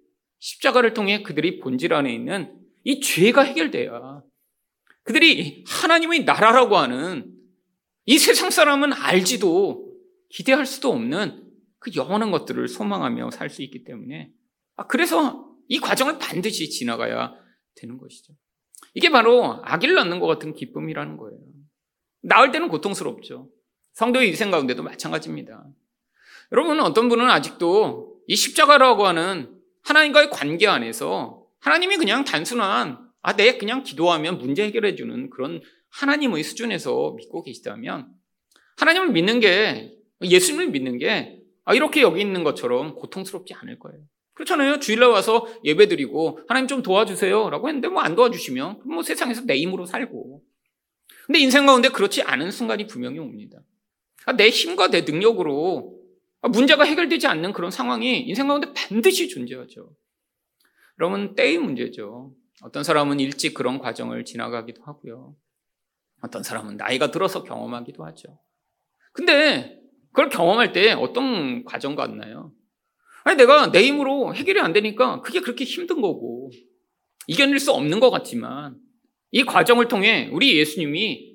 십자가를 0.40 0.94
통해 0.94 1.22
그들이 1.22 1.60
본질 1.60 1.94
안에 1.94 2.12
있는 2.12 2.58
이 2.84 3.00
죄가 3.00 3.42
해결돼야 3.42 4.22
그들이 5.04 5.64
하나님의 5.66 6.24
나라라고 6.24 6.76
하는 6.76 7.32
이 8.06 8.18
세상 8.18 8.50
사람은 8.50 8.92
알지도 8.92 9.90
기대할 10.30 10.66
수도 10.66 10.90
없는 10.90 11.48
그 11.78 11.92
영원한 11.94 12.30
것들을 12.30 12.68
소망하며 12.68 13.30
살 13.30 13.48
수 13.50 13.62
있기 13.62 13.84
때문에 13.84 14.30
아, 14.76 14.86
그래서 14.86 15.50
이 15.68 15.78
과정을 15.78 16.18
반드시 16.18 16.70
지나가야 16.70 17.34
되는 17.76 17.98
것이죠. 17.98 18.34
이게 18.94 19.10
바로 19.10 19.60
아기를 19.62 19.94
낳는 19.94 20.18
것 20.20 20.26
같은 20.26 20.54
기쁨이라는 20.54 21.16
거예요. 21.16 21.38
낳을 22.22 22.50
때는 22.50 22.68
고통스럽죠. 22.68 23.48
성도의 23.92 24.28
인생 24.28 24.50
가운데도 24.50 24.82
마찬가지입니다. 24.82 25.64
여러분, 26.52 26.80
어떤 26.80 27.08
분은 27.08 27.30
아직도 27.30 28.20
이 28.26 28.36
십자가라고 28.36 29.06
하는 29.06 29.59
하나님과의 29.82 30.30
관계 30.30 30.66
안에서 30.66 31.46
하나님이 31.60 31.96
그냥 31.96 32.24
단순한, 32.24 32.98
아, 33.22 33.36
내 33.36 33.58
그냥 33.58 33.82
기도하면 33.82 34.38
문제 34.38 34.64
해결해 34.64 34.94
주는 34.94 35.30
그런 35.30 35.60
하나님의 35.90 36.42
수준에서 36.42 37.14
믿고 37.16 37.42
계시다면 37.42 38.08
하나님을 38.76 39.10
믿는 39.10 39.40
게, 39.40 39.92
예수님을 40.22 40.68
믿는 40.68 40.98
게, 40.98 41.40
아, 41.64 41.74
이렇게 41.74 42.02
여기 42.02 42.20
있는 42.20 42.44
것처럼 42.44 42.94
고통스럽지 42.94 43.54
않을 43.54 43.78
거예요. 43.78 44.00
그렇잖아요. 44.34 44.80
주일날 44.80 45.10
와서 45.10 45.46
예배 45.64 45.88
드리고 45.88 46.40
하나님 46.48 46.66
좀 46.66 46.82
도와주세요. 46.82 47.50
라고 47.50 47.68
했는데 47.68 47.88
뭐 47.88 48.02
안 48.02 48.14
도와주시면 48.14 48.82
뭐 48.86 49.02
세상에서 49.02 49.42
내 49.42 49.58
힘으로 49.58 49.84
살고. 49.84 50.42
근데 51.26 51.40
인생 51.40 51.66
가운데 51.66 51.90
그렇지 51.90 52.22
않은 52.22 52.50
순간이 52.50 52.86
분명히 52.86 53.18
옵니다. 53.18 53.58
아, 54.24 54.32
내 54.32 54.48
힘과 54.48 54.88
내 54.88 55.02
능력으로 55.02 55.94
아, 55.94 55.99
문제가 56.42 56.84
해결되지 56.84 57.26
않는 57.26 57.52
그런 57.52 57.70
상황이 57.70 58.20
인생 58.20 58.48
가운데 58.48 58.72
반드시 58.74 59.28
존재하죠. 59.28 59.90
여러분, 60.98 61.34
때의 61.34 61.58
문제죠. 61.58 62.34
어떤 62.62 62.82
사람은 62.82 63.20
일찍 63.20 63.54
그런 63.54 63.78
과정을 63.78 64.24
지나가기도 64.24 64.82
하고요. 64.82 65.34
어떤 66.22 66.42
사람은 66.42 66.76
나이가 66.76 67.10
들어서 67.10 67.42
경험하기도 67.44 68.04
하죠. 68.04 68.38
근데 69.12 69.80
그걸 70.12 70.28
경험할 70.28 70.72
때 70.72 70.92
어떤 70.92 71.64
과정 71.64 71.94
같나요? 71.94 72.52
아니, 73.24 73.36
내가 73.36 73.70
내 73.70 73.82
힘으로 73.82 74.34
해결이 74.34 74.60
안 74.60 74.72
되니까 74.72 75.20
그게 75.20 75.40
그렇게 75.40 75.64
힘든 75.64 76.00
거고, 76.00 76.50
이겨낼 77.26 77.58
수 77.58 77.72
없는 77.72 78.00
것 78.00 78.10
같지만, 78.10 78.76
이 79.30 79.44
과정을 79.44 79.88
통해 79.88 80.28
우리 80.32 80.58
예수님이 80.58 81.29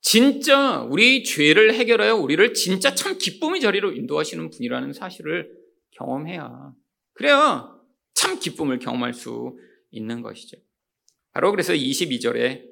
진짜 0.00 0.82
우리 0.82 1.24
죄를 1.24 1.74
해결하여 1.74 2.16
우리를 2.16 2.54
진짜 2.54 2.94
참 2.94 3.18
기쁨의 3.18 3.60
자리로 3.60 3.92
인도하시는 3.92 4.50
분이라는 4.50 4.92
사실을 4.92 5.50
경험해야 5.92 6.72
그래야 7.12 7.74
참 8.14 8.38
기쁨을 8.38 8.78
경험할 8.78 9.14
수 9.14 9.58
있는 9.90 10.22
것이죠. 10.22 10.58
바로 11.32 11.50
그래서 11.50 11.72
22절에 11.72 12.64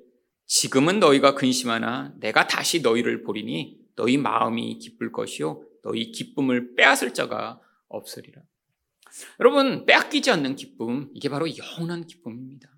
지금은 0.47 1.01
너희가 1.01 1.35
근심하나 1.35 2.15
내가 2.19 2.47
다시 2.47 2.81
너희를 2.83 3.23
보리니 3.23 3.79
너희 3.97 4.17
마음이 4.17 4.79
기쁠 4.79 5.13
것이요 5.13 5.65
너희 5.83 6.13
기쁨을 6.13 6.75
빼앗을 6.75 7.15
자가 7.15 7.61
없으리라. 7.89 8.43
여러분 9.41 9.87
빼앗기지 9.87 10.31
않는 10.31 10.57
기쁨 10.57 11.11
이게 11.15 11.29
바로 11.29 11.47
영원한 11.57 12.07
기쁨입니다. 12.07 12.69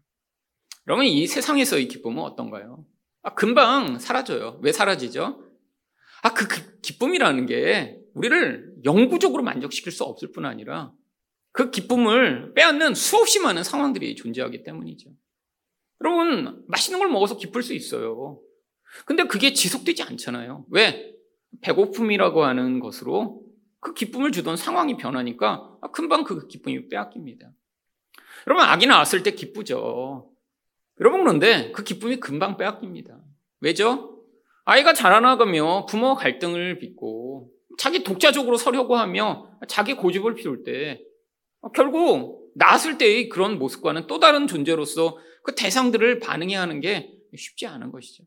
여러분 0.87 1.07
이 1.07 1.26
세상에서의 1.26 1.89
기쁨은 1.89 2.23
어떤가요? 2.23 2.85
아, 3.26 3.34
금방 3.34 3.99
사라져요. 3.99 4.60
왜 4.62 4.71
사라지죠? 4.71 5.43
아, 6.23 6.32
그, 6.32 6.47
그 6.47 6.78
기쁨이라는 6.80 7.47
게 7.47 7.99
우리를 8.15 8.75
영구적으로 8.84 9.43
만족시킬 9.43 9.91
수 9.91 10.04
없을 10.04 10.30
뿐 10.30 10.47
아니라 10.47 10.93
그 11.50 11.73
기쁨을 11.73 12.54
빼앗는 12.54 12.95
수없이 12.95 13.41
많은 13.41 13.65
상황들이 13.65 14.15
존재하기 14.15 14.62
때문이죠. 14.62 15.10
여러분, 16.04 16.62
맛있는 16.69 17.00
걸 17.00 17.08
먹어서 17.08 17.36
기쁠 17.36 17.65
수 17.65 17.75
있어요. 17.75 18.41
근데 19.06 19.25
그게 19.25 19.52
지속되지 19.52 20.04
않잖아요. 20.04 20.65
왜? 20.71 21.12
배고픔이라고 21.62 22.45
하는 22.45 22.78
것으로 22.78 23.43
그 23.80 23.93
기쁨을 23.93 24.30
주던 24.30 24.56
상황이 24.56 24.97
변하니까 24.97 25.78
금방 25.93 26.23
그 26.23 26.47
기쁨이 26.47 26.89
빼앗깁니다. 26.89 27.50
여러분, 28.47 28.65
아기 28.65 28.86
낳았을 28.86 29.25
때 29.25 29.32
기쁘죠. 29.32 30.30
여러분 31.00 31.25
그런데 31.25 31.73
그 31.73 31.84
기쁨이 31.84 32.17
금방 32.17 32.56
빼앗깁니다. 32.56 33.16
왜죠? 33.67 34.23
아이가 34.65 34.93
자라나가며 34.93 35.87
부모 35.87 36.15
갈등을 36.15 36.79
빚고 36.79 37.50
자기 37.79 38.05
독자적으로 38.05 38.57
서려고 38.57 38.97
하며 38.97 39.50
자기 39.67 39.95
고집을 39.95 40.37
피울 40.37 40.63
때 40.63 41.02
결국 41.75 42.52
낳았을 42.55 42.97
때의 42.97 43.29
그런 43.29 43.59
모습과는 43.59 44.07
또 44.07 44.21
다른 44.21 44.47
존재로서 44.47 45.19
그 45.43 45.57
대상들을 45.57 46.21
반응해야 46.21 46.61
하는 46.61 46.81
게 46.81 47.11
쉽지 47.37 47.67
않은 47.67 47.91
것이죠. 47.91 48.23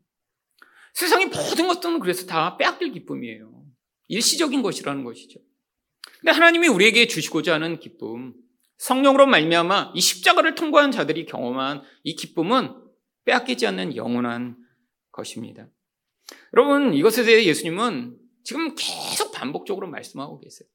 세상의 0.92 1.28
모든 1.28 1.68
것들은 1.68 2.00
그래서 2.00 2.26
다 2.26 2.58
빼앗길 2.58 2.92
기쁨이에요. 2.92 3.64
일시적인 4.08 4.60
것이라는 4.60 5.04
것이죠. 5.04 5.40
근데 6.18 6.32
하나님이 6.32 6.68
우리에게 6.68 7.06
주시고자 7.06 7.54
하는 7.54 7.80
기쁨, 7.80 8.34
성령으로 8.76 9.26
말미암아 9.26 9.92
이 9.94 10.00
십자가를 10.02 10.54
통과한 10.54 10.90
자들이 10.90 11.24
경험한 11.24 11.82
이 12.02 12.14
기쁨은 12.14 12.74
빼앗기지 13.24 13.66
않는 13.68 13.96
영원한 13.96 14.60
것입니다. 15.12 15.68
여러분 16.54 16.94
이것에 16.94 17.24
대해 17.24 17.44
예수님은 17.44 18.16
지금 18.44 18.74
계속 18.74 19.32
반복적으로 19.32 19.88
말씀하고 19.88 20.40
계세요. 20.40 20.68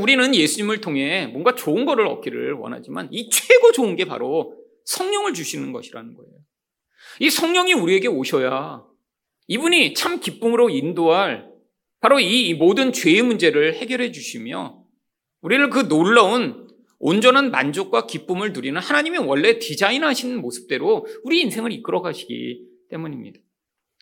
우리는 0.00 0.34
예수님을 0.34 0.80
통해 0.80 1.26
뭔가 1.26 1.54
좋은 1.54 1.84
것을 1.84 2.06
얻기를 2.06 2.54
원하지만 2.54 3.08
이 3.12 3.30
최고 3.30 3.72
좋은 3.72 3.94
게 3.96 4.04
바로 4.04 4.56
성령을 4.84 5.34
주시는 5.34 5.72
것이라는 5.72 6.14
거예요. 6.14 6.32
이 7.20 7.30
성령이 7.30 7.72
우리에게 7.74 8.08
오셔야 8.08 8.84
이분이 9.48 9.94
참 9.94 10.20
기쁨으로 10.20 10.70
인도할 10.70 11.48
바로 12.00 12.18
이 12.20 12.54
모든 12.54 12.92
죄의 12.92 13.22
문제를 13.22 13.74
해결해 13.74 14.12
주시며 14.12 14.82
우리를 15.40 15.70
그 15.70 15.88
놀라운 15.88 16.66
온전한 16.98 17.50
만족과 17.50 18.06
기쁨을 18.06 18.52
누리는 18.52 18.80
하나님의 18.80 19.20
원래 19.20 19.58
디자인하신 19.58 20.40
모습대로 20.40 21.06
우리 21.24 21.40
인생을 21.42 21.72
이끌어 21.72 22.00
가시기 22.00 22.66
때문입니다. 22.90 23.40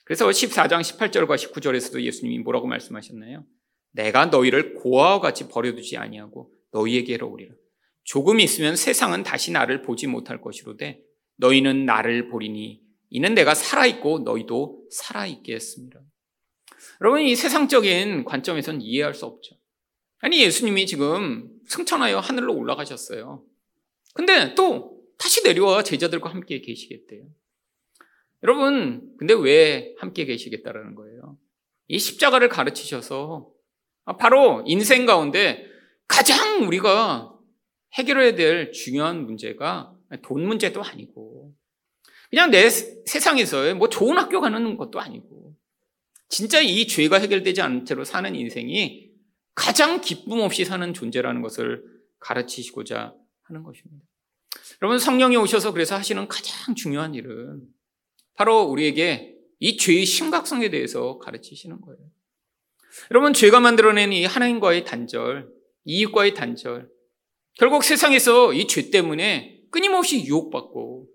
그래서 0.05 0.29
14장 0.29 0.81
18절과 0.81 1.37
19절에서도 1.37 2.01
예수님이 2.03 2.38
뭐라고 2.40 2.67
말씀하셨나요? 2.67 3.45
내가 3.93 4.27
너희를 4.27 4.75
고아와 4.75 5.21
같이 5.21 5.49
버려두지 5.49 5.97
아니하고 5.97 6.51
너희에게로 6.73 7.31
오리라. 7.31 7.55
조금 8.03 8.40
있으면 8.40 8.77
세상은 8.77 9.23
다시 9.23 9.51
나를 9.51 9.83
보지 9.83 10.07
못할 10.07 10.40
것이로되 10.40 11.01
너희는 11.37 11.87
나를 11.87 12.29
보리니 12.29 12.83
이는 13.11 13.35
내가 13.35 13.55
살아있고 13.55 14.21
너희도 14.21 14.87
살아있게 14.90 15.55
했습니다. 15.55 16.01
여러분 17.01 17.23
이 17.23 17.35
세상적인 17.35 18.25
관점에선 18.25 18.83
이해할 18.83 19.14
수 19.14 19.25
없죠. 19.25 19.57
아니 20.19 20.43
예수님이 20.43 20.87
지금 20.87 21.49
승천하여 21.69 22.19
하늘로 22.19 22.55
올라가셨어요. 22.55 23.45
근데 24.14 24.55
또 24.55 25.01
다시 25.19 25.43
내려와 25.43 25.83
제자들과 25.83 26.31
함께 26.31 26.61
계시겠대요. 26.61 27.25
여러분, 28.45 29.17
근데 29.19 29.33
왜 29.35 29.95
함께 29.99 30.27
계시겠다라는 30.27 30.95
거예요? 30.95 31.39
이 31.89 31.99
십자가를 31.99 32.49
가르치셔서 32.49 33.51
바로 34.19 34.63
인생 34.67 35.07
가운데 35.07 35.67
가장 36.07 36.67
우리가 36.67 37.33
해결해야 37.95 38.35
될 38.35 38.73
중요한 38.73 39.25
문제가 39.25 39.95
돈 40.23 40.47
문제도 40.47 40.83
아니고 40.83 41.55
그냥 42.29 42.51
내 42.51 42.69
세상에서의 42.69 43.75
뭐 43.75 43.89
좋은 43.89 44.19
학교 44.19 44.41
가는 44.41 44.77
것도 44.77 45.01
아니고 45.01 45.55
진짜 46.29 46.61
이 46.61 46.87
죄가 46.87 47.19
해결되지 47.19 47.63
않은 47.63 47.85
채로 47.85 48.05
사는 48.05 48.35
인생이 48.35 49.11
가장 49.55 50.01
기쁨 50.01 50.41
없이 50.41 50.65
사는 50.65 50.93
존재라는 50.93 51.43
것을 51.43 51.83
가르치시고자 52.19 53.15
하는 53.43 53.63
것입니다. 53.63 54.05
여러분 54.83 54.99
성령이 54.99 55.37
오셔서 55.37 55.73
그래서 55.73 55.95
하시는 55.95 56.27
가장 56.29 56.75
중요한 56.75 57.15
일은 57.15 57.63
바로 58.35 58.62
우리에게 58.62 59.35
이 59.61 59.77
죄의 59.77 60.05
심각성에 60.05 60.70
대해서 60.70 61.18
가르치시는 61.18 61.81
거예요. 61.81 61.99
여러분 63.11 63.33
죄가 63.33 63.61
만들어낸 63.61 64.12
이 64.12 64.25
하나님과의 64.25 64.85
단절, 64.85 65.49
이익과의 65.85 66.35
단절, 66.35 66.88
결국 67.55 67.85
세상에서 67.85 68.53
이 68.53 68.66
죄 68.66 68.90
때문에 68.90 69.62
끊임없이 69.70 70.25
유혹받고 70.25 71.09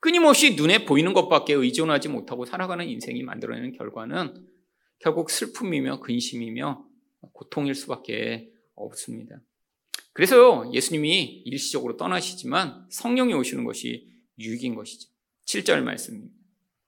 끊임없이 0.00 0.54
눈에 0.54 0.84
보이는 0.84 1.12
것밖에 1.12 1.54
의존하지 1.54 2.08
못하고 2.08 2.44
살아가는 2.44 2.86
인생이 2.86 3.22
만들어내는 3.22 3.72
결과는 3.72 4.46
결국 4.98 5.30
슬픔이며 5.30 6.00
근심이며 6.00 6.84
고통일 7.32 7.74
수밖에 7.74 8.50
없습니다. 8.74 9.40
그래서 10.12 10.70
예수님이 10.72 11.42
일시적으로 11.44 11.96
떠나시지만 11.96 12.86
성령이 12.90 13.34
오시는 13.34 13.64
것이 13.64 14.08
유익인 14.38 14.74
것이죠. 14.74 15.08
7절 15.46 15.82
말씀입니다. 15.82 16.35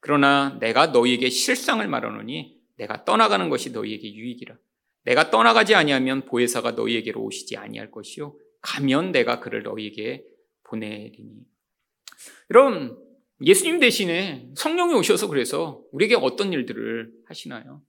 그러나 0.01 0.59
내가 0.61 0.89
너희에게 0.89 1.29
실상을 1.29 1.87
말하노니 1.87 2.59
내가 2.77 3.05
떠나가는 3.05 3.49
것이 3.49 3.71
너희에게 3.71 4.15
유익이라. 4.15 4.57
내가 5.05 5.31
떠나가지 5.31 5.75
아니하면 5.75 6.25
보혜사가 6.27 6.73
너희에게로 6.73 7.23
오시지 7.23 7.57
아니할 7.57 7.91
것이요 7.91 8.37
가면 8.61 9.13
내가 9.13 9.41
그를 9.41 9.63
너희에게 9.63 10.25
보내리니. 10.65 11.33
여러분 12.51 12.97
예수님 13.45 13.79
대신에 13.79 14.49
성령이 14.57 14.95
오셔서 14.95 15.29
그래서 15.29 15.83
우리에게 15.93 16.17
어떤 16.17 16.53
일들을 16.53 17.13
하시나요? 17.27 17.83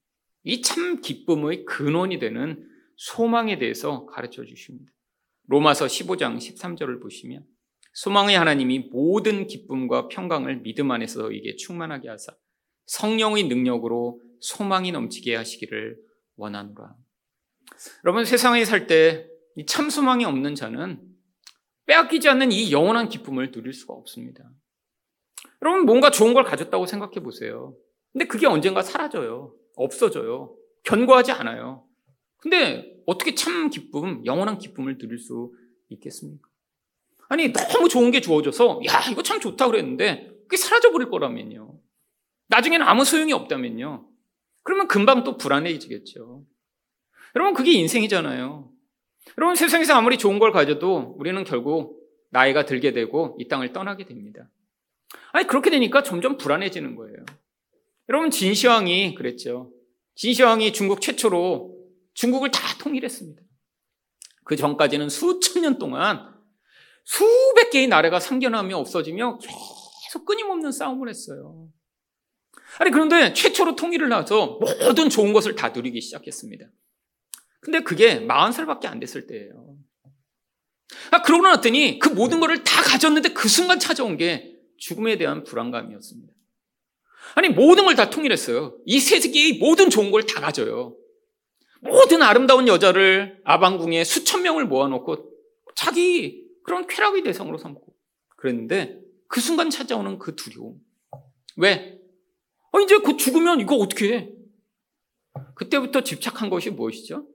이 0.44 0.62
참 0.62 1.02
기쁨의 1.02 1.66
근원이 1.66 2.20
되는 2.20 2.66
소망에 2.96 3.58
대해서 3.60 4.06
가르쳐 4.06 4.46
주십니다. 4.46 4.92
로마서 5.48 5.86
15장 5.88 6.38
13절을 6.38 7.02
보시면 7.02 7.44
소망의 7.94 8.38
하나님이 8.38 8.90
모든 8.92 9.48
기쁨과 9.48 10.08
평강을 10.08 10.62
믿음 10.62 10.92
안에서 10.92 11.24
너에게 11.24 11.56
충만하게 11.56 12.10
하사 12.10 12.34
성령의 12.86 13.44
능력으로 13.46 14.22
소망이 14.40 14.92
넘치게 14.92 15.36
하시기를 15.36 15.98
원하노라. 16.38 16.96
여러분 18.04 18.26
세상에 18.26 18.66
살 18.66 18.88
때 18.88 19.28
참 19.68 19.90
소망이 19.90 20.26
없는 20.26 20.56
자는 20.56 21.02
빼앗기지 21.86 22.30
않는 22.30 22.52
이 22.52 22.72
영원한 22.72 23.10
기쁨을 23.10 23.52
누릴 23.52 23.74
수가 23.74 23.94
없습니다. 23.94 24.50
여러분 25.62 25.86
뭔가 25.86 26.12
좋은 26.12 26.34
걸 26.34 26.44
가졌다고 26.44 26.86
생각해 26.86 27.16
보세요. 27.22 27.76
근데 28.14 28.26
그게 28.26 28.48
언젠가 28.48 28.82
사라져요. 28.82 29.54
없어져요. 29.76 30.56
견고하지 30.84 31.32
않아요. 31.34 31.86
근데 32.38 32.96
어떻게 33.06 33.36
참 33.36 33.70
기쁨, 33.70 34.26
영원한 34.26 34.58
기쁨을 34.60 34.98
누릴 34.98 35.18
수 35.18 35.52
있겠습니까? 35.90 36.49
아니 37.30 37.54
너무 37.54 37.88
좋은 37.88 38.12
게 38.12 38.22
주어져서 38.22 38.82
야 38.88 39.02
이거 39.10 39.24
참 39.24 39.40
좋다 39.40 39.68
그랬는데 39.68 40.32
그게 40.42 40.58
사라져 40.58 40.92
버릴 40.92 41.10
거라면요. 41.10 41.80
나중에는 42.48 42.86
아무 42.86 43.06
소용이 43.06 43.32
없다면요. 43.34 44.08
그러면 44.64 44.88
금방 44.88 45.24
또 45.24 45.38
불안해지겠죠. 45.38 46.44
여러분 47.36 47.54
그게 47.54 47.72
인생이잖아요. 47.74 48.72
여러분 49.38 49.56
세상에서 49.56 49.94
아무리 49.94 50.18
좋은 50.18 50.40
걸 50.40 50.52
가져도 50.52 51.16
우리는 51.18 51.44
결국 51.44 52.00
나이가 52.32 52.66
들게 52.66 52.92
되고 52.92 53.38
이 53.40 53.48
땅을 53.48 53.74
떠나게 53.74 54.06
됩니다. 54.06 54.50
아니 55.32 55.46
그렇게 55.46 55.70
되니까 55.70 56.02
점점 56.02 56.38
불안해지는 56.38 56.96
거예요. 56.96 57.18
여러분 58.10 58.32
진시황이 58.32 59.14
그랬죠. 59.14 59.72
진시황이 60.16 60.74
중국 60.74 61.00
최초로 61.00 61.78
중국을 62.16 62.50
다 62.50 62.60
통일했습니다. 62.80 63.42
그 64.46 64.56
전까지는 64.56 65.10
수천 65.10 65.62
년 65.62 65.78
동안 65.78 66.39
수백 67.14 67.72
개의 67.72 67.88
나라가 67.88 68.20
상견하며 68.20 68.78
없어지며 68.78 69.40
계속 69.40 70.26
끊임없는 70.26 70.72
싸움을 70.72 71.10
했어요. 71.10 71.68
아니 72.78 72.92
그런데 72.92 73.34
최초로 73.34 73.76
통일을 73.76 74.10
나서 74.10 74.60
모든 74.86 75.10
좋은 75.10 75.34
것을 75.34 75.56
다 75.56 75.70
누리기 75.70 76.02
시작했습니다. 76.02 76.68
근데 77.62 77.82
그게 77.82 78.20
40살밖에 78.28 78.86
안 78.86 79.00
됐을 79.00 79.26
때예요. 79.26 79.76
아, 81.10 81.24
그러고 81.24 81.44
나더니 81.48 81.98
그 81.98 82.10
모든 82.10 82.40
것을 82.40 82.64
다 82.64 82.82
가졌는데 82.84 83.30
그 83.30 83.48
순간 83.50 83.80
찾아온 83.80 84.16
게 84.16 84.56
죽음에 84.78 85.18
대한 85.18 85.44
불안감이었습니다. 85.44 86.32
아니, 87.36 87.50
모든 87.50 87.86
걸 87.86 87.96
다 87.96 88.10
통일했어요. 88.10 88.78
이 88.86 89.00
세계의 89.00 89.54
모든 89.60 89.90
좋은 89.90 90.12
걸 90.12 90.24
다 90.24 90.40
가져요. 90.42 90.96
모든 91.82 92.22
아름다운 92.22 92.68
여자를 92.68 93.42
아방궁에 93.46 94.04
수천 94.04 94.44
명을 94.44 94.66
모아놓고 94.66 95.30
자기 95.76 96.49
그런 96.70 96.86
쾌락의 96.86 97.24
대상으로 97.24 97.58
삼고 97.58 97.82
그랬는데 98.38 99.02
그 99.28 99.42
순간 99.42 99.72
찾아오는 99.72 100.20
그 100.20 100.36
두려움. 100.36 100.80
왜? 101.58 102.00
어, 102.72 102.80
이제 102.80 102.96
곧 102.98 103.18
죽으면 103.18 103.60
이거 103.60 103.76
어떻게 103.78 104.14
해? 104.14 104.30
그때부터 105.56 106.04
집착한 106.04 106.52
것이 106.52 106.70
무엇이죠? 106.70 107.28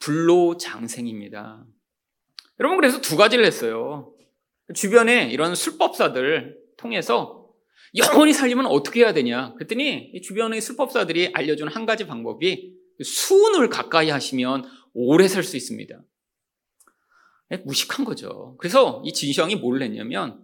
불로장생입니다. 0.00 1.64
여러분 2.58 2.78
그래서 2.78 3.00
두 3.00 3.16
가지를 3.16 3.44
했어요. 3.44 4.12
주변에 4.74 5.30
이런 5.30 5.54
술법사들 5.54 6.58
통해서 6.76 7.48
영원히 7.94 8.32
살려면 8.32 8.66
어떻게 8.66 9.02
해야 9.02 9.12
되냐? 9.12 9.54
그랬더니 9.54 10.20
주변의 10.20 10.60
술법사들이 10.60 11.30
알려준 11.32 11.68
한 11.68 11.86
가지 11.86 12.08
방법이 12.08 12.74
수은을 13.04 13.68
가까이 13.68 14.10
하시면 14.10 14.64
오래 14.94 15.28
살 15.28 15.44
수 15.44 15.56
있습니다. 15.56 16.02
네, 17.56 17.62
무식한 17.64 18.04
거죠. 18.04 18.56
그래서 18.58 19.00
이 19.04 19.12
진시황이 19.12 19.56
뭘 19.56 19.80
했냐면 19.82 20.42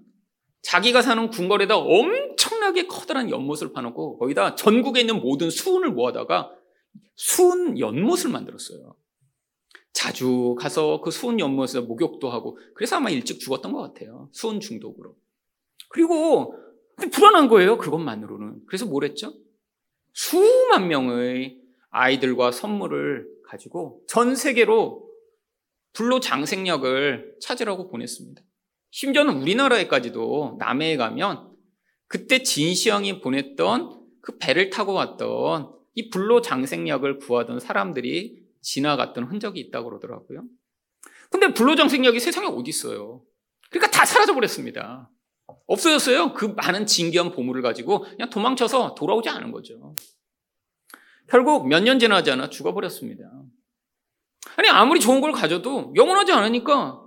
자기가 0.62 1.02
사는 1.02 1.28
궁궐에다 1.30 1.76
엄청나게 1.76 2.86
커다란 2.86 3.30
연못을 3.30 3.72
파놓고 3.72 4.18
거기다 4.18 4.54
전국에 4.54 5.00
있는 5.00 5.20
모든 5.20 5.50
수은을 5.50 5.90
모아다가 5.90 6.52
수은 7.16 7.78
연못을 7.78 8.30
만들었어요. 8.30 8.94
자주 9.92 10.54
가서 10.58 11.00
그 11.00 11.10
수은 11.10 11.40
연못에서 11.40 11.82
목욕도 11.82 12.30
하고 12.30 12.58
그래서 12.74 12.96
아마 12.96 13.10
일찍 13.10 13.40
죽었던 13.40 13.72
것 13.72 13.80
같아요. 13.80 14.28
수은 14.32 14.60
중독으로. 14.60 15.16
그리고 15.88 16.54
불안한 17.10 17.48
거예요. 17.48 17.76
그것만으로는. 17.78 18.60
그래서 18.66 18.86
뭘 18.86 19.04
했죠? 19.04 19.32
수만 20.12 20.88
명의 20.88 21.58
아이들과 21.90 22.52
선물을 22.52 23.26
가지고 23.46 24.02
전 24.06 24.36
세계로 24.36 25.09
불로 25.92 26.20
장생력을 26.20 27.36
찾으라고 27.40 27.88
보냈습니다. 27.90 28.42
심지어는 28.90 29.40
우리나라에까지도 29.40 30.56
남해에 30.58 30.96
가면 30.96 31.50
그때 32.06 32.42
진시황이 32.42 33.20
보냈던 33.20 34.00
그 34.20 34.38
배를 34.38 34.70
타고 34.70 34.92
왔던 34.94 35.72
이 35.94 36.10
불로 36.10 36.40
장생력을 36.40 37.18
구하던 37.18 37.60
사람들이 37.60 38.40
지나갔던 38.62 39.24
흔적이 39.24 39.60
있다고 39.60 39.88
그러더라고요. 39.88 40.44
근데 41.30 41.54
불로 41.54 41.76
장생력이 41.76 42.18
세상에 42.20 42.46
어디 42.46 42.68
있어요? 42.70 43.22
그러니까 43.70 43.90
다 43.96 44.04
사라져 44.04 44.34
버렸습니다. 44.34 45.10
없어졌어요. 45.66 46.32
그 46.34 46.46
많은 46.46 46.86
진귀한 46.86 47.30
보물을 47.32 47.62
가지고 47.62 48.00
그냥 48.00 48.28
도망쳐서 48.30 48.94
돌아오지 48.94 49.28
않은 49.28 49.52
거죠. 49.52 49.94
결국 51.28 51.68
몇 51.68 51.80
년 51.84 51.98
지나지 52.00 52.30
않아 52.32 52.50
죽어버렸습니다. 52.50 53.24
아니, 54.60 54.68
아무리 54.68 55.00
좋은 55.00 55.22
걸 55.22 55.32
가져도 55.32 55.90
영원하지 55.96 56.32
않으니까 56.32 57.00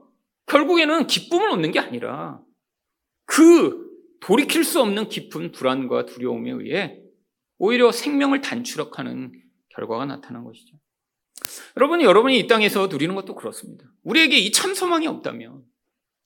결국에는 0.48 1.06
기쁨을 1.06 1.52
얻는 1.52 1.72
게 1.72 1.80
아니라 1.80 2.42
그 3.26 3.92
돌이킬 4.22 4.63
수 4.63 4.82
없는 4.82 5.08
깊은 5.08 5.52
불안과 5.52 6.08
두려움에 6.08 6.50
의해 6.50 6.98
오히려 7.60 7.92
생명을 7.92 8.42
단추력하는 8.42 9.32
결과가 9.70 10.06
나타난 10.06 10.44
것이죠. 10.44 10.76
여러분이 11.78 12.04
여러분이 12.06 12.39
이 12.39 12.48
땅에서 12.48 12.88
누리는 12.88 13.13
것도 13.13 13.36
그렇습니다. 13.36 13.86
우리에게 14.04 14.36
이 14.38 14.52
참 14.52 14.74
소망이 14.74 15.06
없다면 15.06 15.62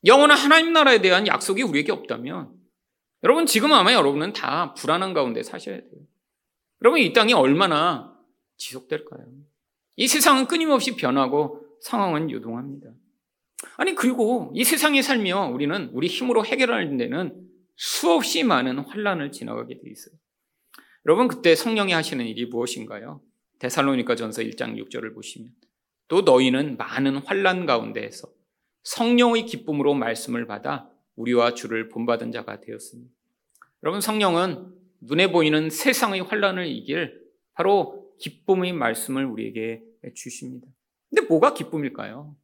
영원한 0.05 0.37
하나님 0.37 0.71
나라에 0.71 1.01
대한 1.01 1.27
약속이 1.27 1.61
우리에게 1.61 1.91
없다면 1.91 2.53
여러분 3.23 3.45
지금 3.45 3.73
아마 3.73 3.93
여러분은 3.93 4.31
다 4.31 4.73
불안한 4.75 5.13
가운데 5.13 5.43
사셔야 5.43 5.75
돼요. 5.75 6.01
여러분 6.81 7.01
이 7.01 7.11
땅이 7.11 7.33
얼마나 7.33 8.15
지속될까요? 8.55 9.25
이 9.97 10.07
세상은 10.07 10.45
끊임없이 10.45 10.95
변하고 10.95 11.65
상황은 11.81 12.29
유동합니다. 12.29 12.89
아니 13.77 13.95
그리고 13.95 14.51
이 14.55 14.63
세상에 14.63 15.01
살며 15.01 15.49
우리는 15.49 15.89
우리 15.91 16.07
힘으로 16.07 16.45
해결하는 16.45 16.97
데는 16.97 17.47
수없이 17.75 18.43
많은 18.43 18.79
환란을 18.79 19.31
지나가게 19.31 19.79
돼 19.79 19.89
있어요. 19.89 20.15
여러분 21.05 21.27
그때 21.27 21.55
성령이 21.55 21.93
하시는 21.93 22.25
일이 22.25 22.45
무엇인가요? 22.45 23.21
데살로니가 23.59 24.15
전서 24.15 24.43
1장 24.43 24.77
6절을 24.83 25.15
보시면 25.15 25.51
또 26.07 26.21
너희는 26.21 26.77
많은 26.77 27.17
환란 27.17 27.65
가운데에서 27.65 28.27
성령의 28.83 29.45
기쁨으로 29.45 29.95
말씀을 29.95 30.45
받아 30.45 30.89
우리와 31.15 31.55
주를 31.55 31.89
본받은 31.89 32.31
자가 32.31 32.61
되었습니다. 32.61 33.11
여러분 33.83 33.99
성령은 33.99 34.73
눈에 35.01 35.31
보이는 35.31 35.69
세상의 35.69 36.21
환란을 36.21 36.67
이길 36.67 37.19
바로 37.53 38.11
기쁨의 38.19 38.73
말씀을 38.73 39.25
우리에게 39.25 39.81
주십니다. 40.15 40.67
근데 41.09 41.27
뭐가 41.27 41.53
기쁨일까요? 41.53 42.35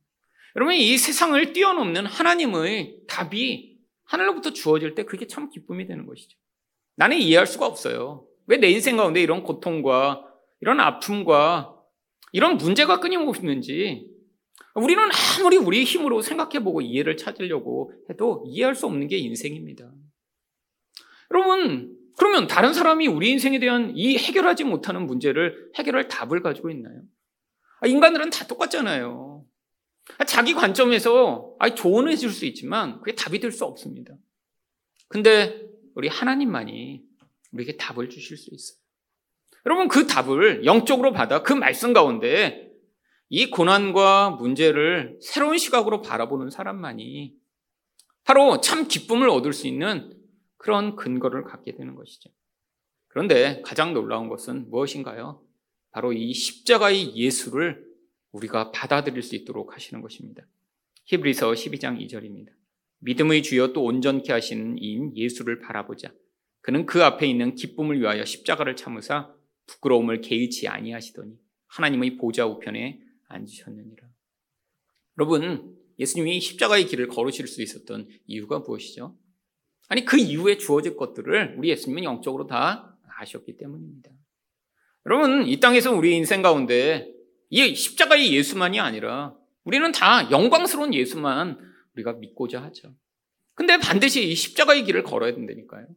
여러분 0.56 0.76
이 0.76 0.98
세상을 0.98 1.54
뛰어넘는 1.54 2.06
하나님의 2.06 3.00
답이 3.08 3.80
하늘로부터 4.06 4.52
주어질 4.52 4.96
때 4.96 5.04
그게 5.04 5.28
참 5.28 5.50
기쁨이 5.50 5.88
되는 5.88 6.06
것이죠. 6.06 6.38
나는 6.96 7.18
이해할 7.18 7.48
수가 7.48 7.66
없어요. 7.66 8.28
왜 8.46 8.58
내 8.58 8.70
인생 8.70 8.98
가운데 8.98 9.22
이런 9.22 9.44
고통과 9.44 10.24
이런 10.62 10.80
아픔과 10.80 11.76
이런 12.34 12.58
문제가 12.58 13.00
끊임없이 13.00 13.42
있는지 13.42 14.10
우리는 14.76 15.04
아무리 15.40 15.58
우리 15.58 15.84
힘으로 15.84 16.22
생각해보고 16.22 16.82
이해를 16.82 17.18
찾으려고 17.18 17.94
해도 18.10 18.44
이해할 18.48 18.76
수 18.76 18.86
없는 18.86 19.08
게 19.08 19.18
인생입니다. 19.18 19.92
여러분, 21.32 21.96
그러면 22.18 22.48
다른 22.48 22.74
사람이 22.74 23.08
우리 23.08 23.32
인생에 23.32 23.60
대한 23.60 23.94
이 23.96 24.18
해결하지 24.18 24.64
못하는 24.64 25.06
문제를 25.06 25.72
해결할 25.76 26.08
답을 26.08 26.42
가지고 26.42 26.70
있나요? 26.70 27.02
아, 27.84 27.88
인간들은 27.88 28.30
다 28.30 28.48
똑같잖아요. 28.48 29.46
아, 30.18 30.26
자기 30.26 30.54
관점에서 30.54 31.56
조언해 31.76 32.16
줄 32.16 32.32
수 32.32 32.46
있지만 32.46 33.00
그게 33.00 33.14
답이 33.14 33.40
될 33.40 33.52
수 33.52 33.66
없습니다. 33.66 34.16
근데 35.10 35.62
우리 35.94 36.08
하나님만이 36.08 37.04
우리에게 37.52 37.76
답을 37.78 38.10
주실 38.10 38.38
수 38.38 38.50
있어요. 38.54 38.78
여러분 39.66 39.88
그 39.90 40.08
답을 40.08 40.66
영적으로 40.66 41.12
받아 41.12 41.44
그 41.44 41.52
말씀 41.54 41.94
가운데 41.94 42.72
이 43.30 43.50
고난과 43.50 44.32
문제를 44.32 45.20
새로운 45.22 45.58
시각으로 45.58 46.02
바라보는 46.02 46.50
사람만이 46.50 47.34
바로 48.24 48.62
참 48.62 48.88
기쁨을 48.88 49.30
얻을 49.30 49.52
수 49.52 49.68
있는 49.68 50.18
그런 50.58 50.96
근거를 50.96 51.44
갖게 51.44 51.76
되는 51.76 51.96
것이죠. 51.96 52.30
그런데 53.08 53.62
가장 53.66 53.94
놀라운 53.94 54.30
것은 54.30 54.70
무엇인가요? 54.70 55.42
바로 55.94 56.12
이 56.12 56.34
십자가의 56.34 57.16
예수를 57.16 57.86
우리가 58.32 58.72
받아들일 58.72 59.22
수 59.22 59.36
있도록 59.36 59.76
하시는 59.76 60.02
것입니다. 60.02 60.44
히브리서 61.06 61.52
12장 61.52 62.06
2절입니다. 62.06 62.50
믿음의 63.00 63.44
주여 63.44 63.74
또 63.74 63.84
온전케 63.84 64.34
하시는 64.34 64.78
이인 64.80 65.16
예수를 65.16 65.60
바라보자. 65.60 66.12
그는 66.62 66.86
그 66.86 67.04
앞에 67.04 67.28
있는 67.28 67.54
기쁨을 67.54 68.00
위하여 68.00 68.26
십자가를 68.26 68.76
참으사 68.76 69.34
부끄러움을 69.68 70.22
개의치 70.22 70.68
아니하시더니 70.68 71.38
하나님의 71.68 72.18
보좌 72.18 72.48
우편에 72.48 73.00
앉으셨느니라. 73.28 74.08
여러분, 75.20 75.78
예수님이 76.00 76.40
십자가의 76.40 76.88
길을 76.88 77.08
걸으실 77.08 77.48
수 77.48 77.62
있었던 77.62 78.08
이유가 78.26 78.60
무엇이죠? 78.60 79.16
아니, 79.90 80.06
그 80.06 80.18
이후에 80.18 80.58
주어질 80.58 80.96
것들을 80.96 81.56
우리 81.58 81.70
예수님은 81.70 82.04
영적으로 82.04 82.48
다 82.48 82.98
아셨기 83.20 83.58
때문입니다. 83.58 84.10
여러분, 85.06 85.46
이 85.48 85.60
땅에서 85.60 85.94
우리 85.94 86.16
인생 86.16 86.42
가운데 86.42 87.10
이 87.50 87.76
십자가의 87.76 88.34
예수만이 88.34 88.80
아니라 88.80 89.36
우리는 89.64 89.92
다 89.92 90.30
영광스러운 90.32 90.94
예수만 90.94 91.58
우리가 91.96 92.14
믿고자 92.14 92.64
하죠. 92.64 92.94
근데 93.56 93.78
반드시 93.78 94.28
이 94.28 94.34
십자가의 94.34 94.84
길을 94.86 95.04
걸어야 95.04 95.34
된다니까요. 95.34 95.88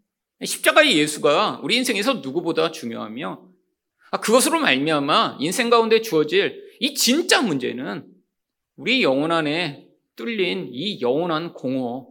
십자가의 0.44 0.98
예수가 0.98 1.60
우리 1.62 1.76
인생에서 1.76 2.14
누구보다 2.14 2.70
중요하며 2.70 3.48
아, 4.10 4.20
그것으로 4.20 4.60
말미암아 4.60 5.38
인생 5.40 5.70
가운데 5.70 6.00
주어질 6.00 6.62
이 6.80 6.94
진짜 6.94 7.40
문제는 7.40 8.06
우리 8.76 9.02
영혼 9.02 9.32
안에 9.32 9.88
뚫린 10.16 10.68
이 10.72 11.00
영원한 11.00 11.54
공허, 11.54 12.08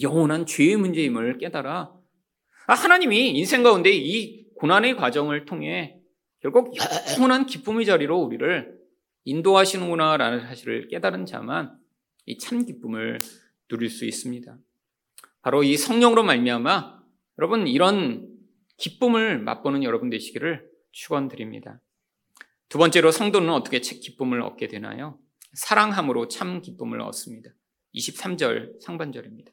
영원한 0.00 0.46
죄의 0.46 0.76
문제임을 0.76 1.38
깨달아 1.38 1.92
아, 2.66 2.74
하나님이 2.74 3.30
인생 3.30 3.62
가운데 3.62 3.90
이 3.92 4.46
고난의 4.54 4.96
과정을 4.96 5.44
통해 5.44 5.99
결국 6.40 6.74
영원한 7.16 7.46
기쁨의 7.46 7.86
자리로 7.86 8.18
우리를 8.18 8.78
인도하시는구나라는 9.24 10.40
사실을 10.40 10.88
깨달은 10.88 11.26
자만 11.26 11.78
이 12.26 12.38
참 12.38 12.64
기쁨을 12.64 13.18
누릴 13.68 13.90
수 13.90 14.04
있습니다. 14.04 14.56
바로 15.42 15.62
이 15.62 15.76
성령으로 15.76 16.22
말미암아 16.22 17.00
여러분 17.38 17.66
이런 17.66 18.28
기쁨을 18.76 19.38
맛보는 19.38 19.82
여러분 19.84 20.10
되시기를 20.10 20.68
축원드립니다. 20.92 21.80
두 22.68 22.78
번째로 22.78 23.10
성도는 23.10 23.50
어떻게 23.50 23.80
기쁨을 23.80 24.42
얻게 24.42 24.68
되나요? 24.68 25.18
사랑함으로 25.54 26.28
참 26.28 26.62
기쁨을 26.62 27.00
얻습니다. 27.00 27.50
23절 27.94 28.80
상반절입니다. 28.80 29.50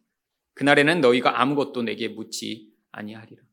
그날에는 0.54 1.02
너희가 1.02 1.42
아무것도 1.42 1.84
내게 1.84 2.08
묻지 2.08 2.72
아니하리라. 2.92 3.47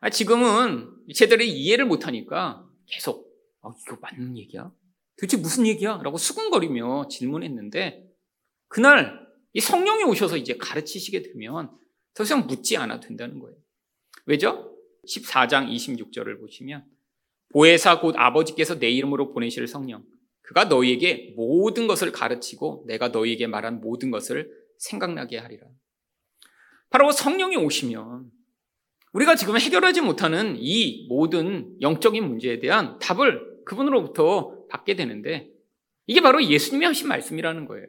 아, 0.00 0.10
지금은 0.10 0.90
제대로 1.14 1.42
이해를 1.42 1.86
못하니까 1.86 2.68
계속 2.86 3.26
어, 3.62 3.72
이거 3.86 3.98
맞는 4.00 4.36
얘기야? 4.38 4.70
도대체 5.18 5.36
무슨 5.36 5.66
얘기야? 5.66 6.00
라고 6.02 6.18
수근거리며 6.18 7.08
질문했는데 7.08 8.06
그날 8.68 9.26
이 9.52 9.60
성령이 9.60 10.04
오셔서 10.04 10.36
이제 10.36 10.56
가르치시게 10.56 11.22
되면 11.22 11.70
더 12.14 12.22
이상 12.22 12.46
묻지 12.46 12.76
않아도 12.76 13.06
된다는 13.06 13.38
거예요. 13.38 13.56
왜죠? 14.26 14.76
14장 15.08 15.70
26절을 15.70 16.38
보시면 16.40 16.84
보혜사 17.52 18.00
곧 18.00 18.14
아버지께서 18.18 18.78
내 18.78 18.90
이름으로 18.90 19.32
보내실 19.32 19.66
성령 19.66 20.04
그가 20.42 20.64
너희에게 20.64 21.34
모든 21.36 21.86
것을 21.86 22.12
가르치고 22.12 22.84
내가 22.86 23.08
너희에게 23.08 23.46
말한 23.46 23.80
모든 23.80 24.10
것을 24.10 24.50
생각나게 24.78 25.38
하리라. 25.38 25.66
바로 26.90 27.10
성령이 27.10 27.56
오시면 27.56 28.30
우리가 29.16 29.34
지금 29.34 29.58
해결하지 29.58 30.02
못하는 30.02 30.56
이 30.58 31.06
모든 31.08 31.74
영적인 31.80 32.22
문제에 32.22 32.58
대한 32.58 32.98
답을 32.98 33.64
그분으로부터 33.64 34.66
받게 34.68 34.94
되는데 34.94 35.48
이게 36.06 36.20
바로 36.20 36.44
예수님이 36.44 36.84
하신 36.84 37.08
말씀이라는 37.08 37.64
거예요. 37.64 37.86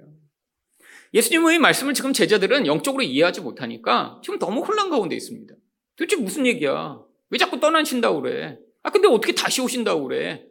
예수님의 1.14 1.60
말씀을 1.60 1.94
지금 1.94 2.14
제자들은 2.14 2.66
영적으로 2.66 3.04
이해하지 3.04 3.42
못하니까 3.42 4.22
지금 4.24 4.40
너무 4.40 4.62
혼란 4.62 4.90
가운데 4.90 5.18
있습니다. 5.18 5.54
도대체 5.98 6.16
무슨 6.16 6.46
얘기야? 6.46 7.02
왜 7.30 7.38
자꾸 7.38 7.60
떠나신다고 7.60 8.22
그래? 8.22 8.58
아, 8.84 8.90
근데 8.90 9.10
어떻게 9.10 9.36
다시 9.36 9.60
오신다고 9.62 10.08
그래? 10.08 10.46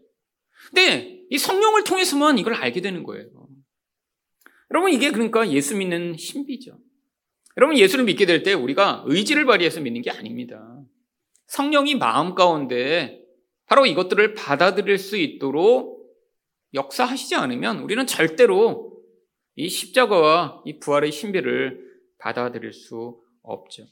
근데 0.69 1.23
이 1.31 1.39
성령을 1.39 1.85
통해서만 1.85 2.39
이걸 2.39 2.53
알게 2.53 2.83
되는 2.83 3.03
거예요. 3.03 3.31
여러분, 4.71 4.93
이게 4.93 5.11
그러니까 5.11 5.49
예수 5.51 5.75
믿는 5.77 6.17
신비죠. 6.19 6.79
여러분, 7.57 7.79
예수를 7.79 8.05
믿게 8.05 8.27
될 8.27 8.43
때 8.43 8.53
우리가 8.53 9.05
의지를 9.07 9.47
발휘해서 9.47 9.81
믿는 9.81 10.03
게 10.03 10.11
아닙니다. 10.11 10.83
성령이 11.47 11.95
마음 11.95 12.35
가운데 12.35 13.23
바로 13.67 13.87
이것들을 13.87 14.35
받아들일 14.35 14.99
수 14.99 15.17
있도록 15.17 15.97
역사하시지 16.75 17.35
않으면 17.35 17.79
우리는 17.79 18.07
절대로 18.07 19.03
이 19.55 19.69
십자가와 19.69 20.63
이 20.67 20.79
부활의 20.79 21.11
신비를 21.11 21.81
받아들일 22.19 22.73
수 22.73 23.21
없죠. 23.43 23.87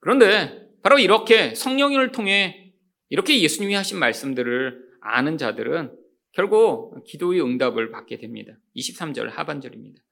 그런데 0.00 0.68
바로 0.82 0.98
이렇게 0.98 1.54
성령을 1.54 2.12
통해 2.12 2.74
이렇게 3.08 3.40
예수님이 3.40 3.74
하신 3.74 3.98
말씀들을 3.98 4.84
아는 5.00 5.38
자들은 5.38 5.96
결국 6.32 7.02
기도의 7.04 7.40
응답을 7.40 7.90
받게 7.90 8.18
됩니다. 8.18 8.52
23절 8.76 9.30
하반절입니다. 9.30 10.02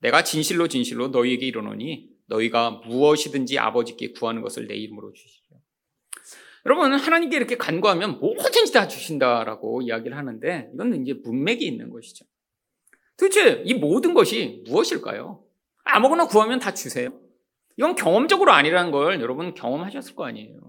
내가 0.00 0.22
진실로 0.22 0.68
진실로 0.68 1.08
너희에게 1.08 1.46
이르노니 1.46 2.17
너희가 2.28 2.82
무엇이든지 2.86 3.58
아버지께 3.58 4.12
구하는 4.12 4.42
것을 4.42 4.66
내 4.66 4.74
이름으로 4.74 5.12
주시죠. 5.12 5.54
여러분 6.66 6.92
하나님께 6.92 7.36
이렇게 7.36 7.56
간구하면 7.56 8.20
뭐든지 8.20 8.72
다 8.72 8.88
주신다라고 8.88 9.82
이야기를 9.82 10.16
하는데 10.16 10.70
이건 10.74 11.02
이제 11.02 11.14
문맥이 11.14 11.64
있는 11.66 11.90
것이죠. 11.90 12.24
도대체 13.16 13.62
이 13.64 13.74
모든 13.74 14.14
것이 14.14 14.62
무엇일까요? 14.66 15.44
아무거나 15.84 16.26
구하면 16.26 16.58
다 16.58 16.74
주세요. 16.74 17.10
이건 17.76 17.94
경험적으로 17.94 18.52
아니라는 18.52 18.90
걸 18.90 19.20
여러분 19.20 19.54
경험하셨을 19.54 20.14
거 20.14 20.26
아니에요. 20.26 20.60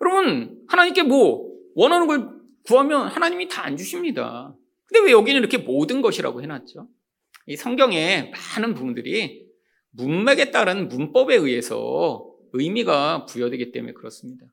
여러분, 0.00 0.62
하나님께 0.68 1.02
뭐 1.02 1.52
원하는 1.74 2.06
걸 2.06 2.30
구하면 2.64 3.08
하나님이 3.08 3.48
다 3.48 3.64
안 3.64 3.76
주십니다. 3.76 4.54
근데 4.86 5.04
왜 5.04 5.12
여기는 5.12 5.38
이렇게 5.38 5.58
모든 5.58 6.00
것이라고 6.00 6.42
해놨죠? 6.42 6.88
이 7.46 7.56
성경에 7.56 8.30
많은 8.56 8.74
부분들이 8.74 9.47
문맥에 9.98 10.52
따른 10.52 10.88
문법에 10.88 11.34
의해서 11.34 12.32
의미가 12.52 13.26
부여되기 13.26 13.72
때문에 13.72 13.92
그렇습니다. 13.92 14.46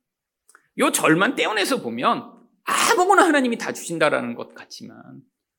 요 0.80 0.92
절만 0.92 1.36
떼어내서 1.36 1.82
보면 1.82 2.34
아무거나 2.64 3.24
하나님이 3.26 3.58
다 3.58 3.72
주신다라는 3.72 4.36
것 4.36 4.56
같지만 4.56 4.98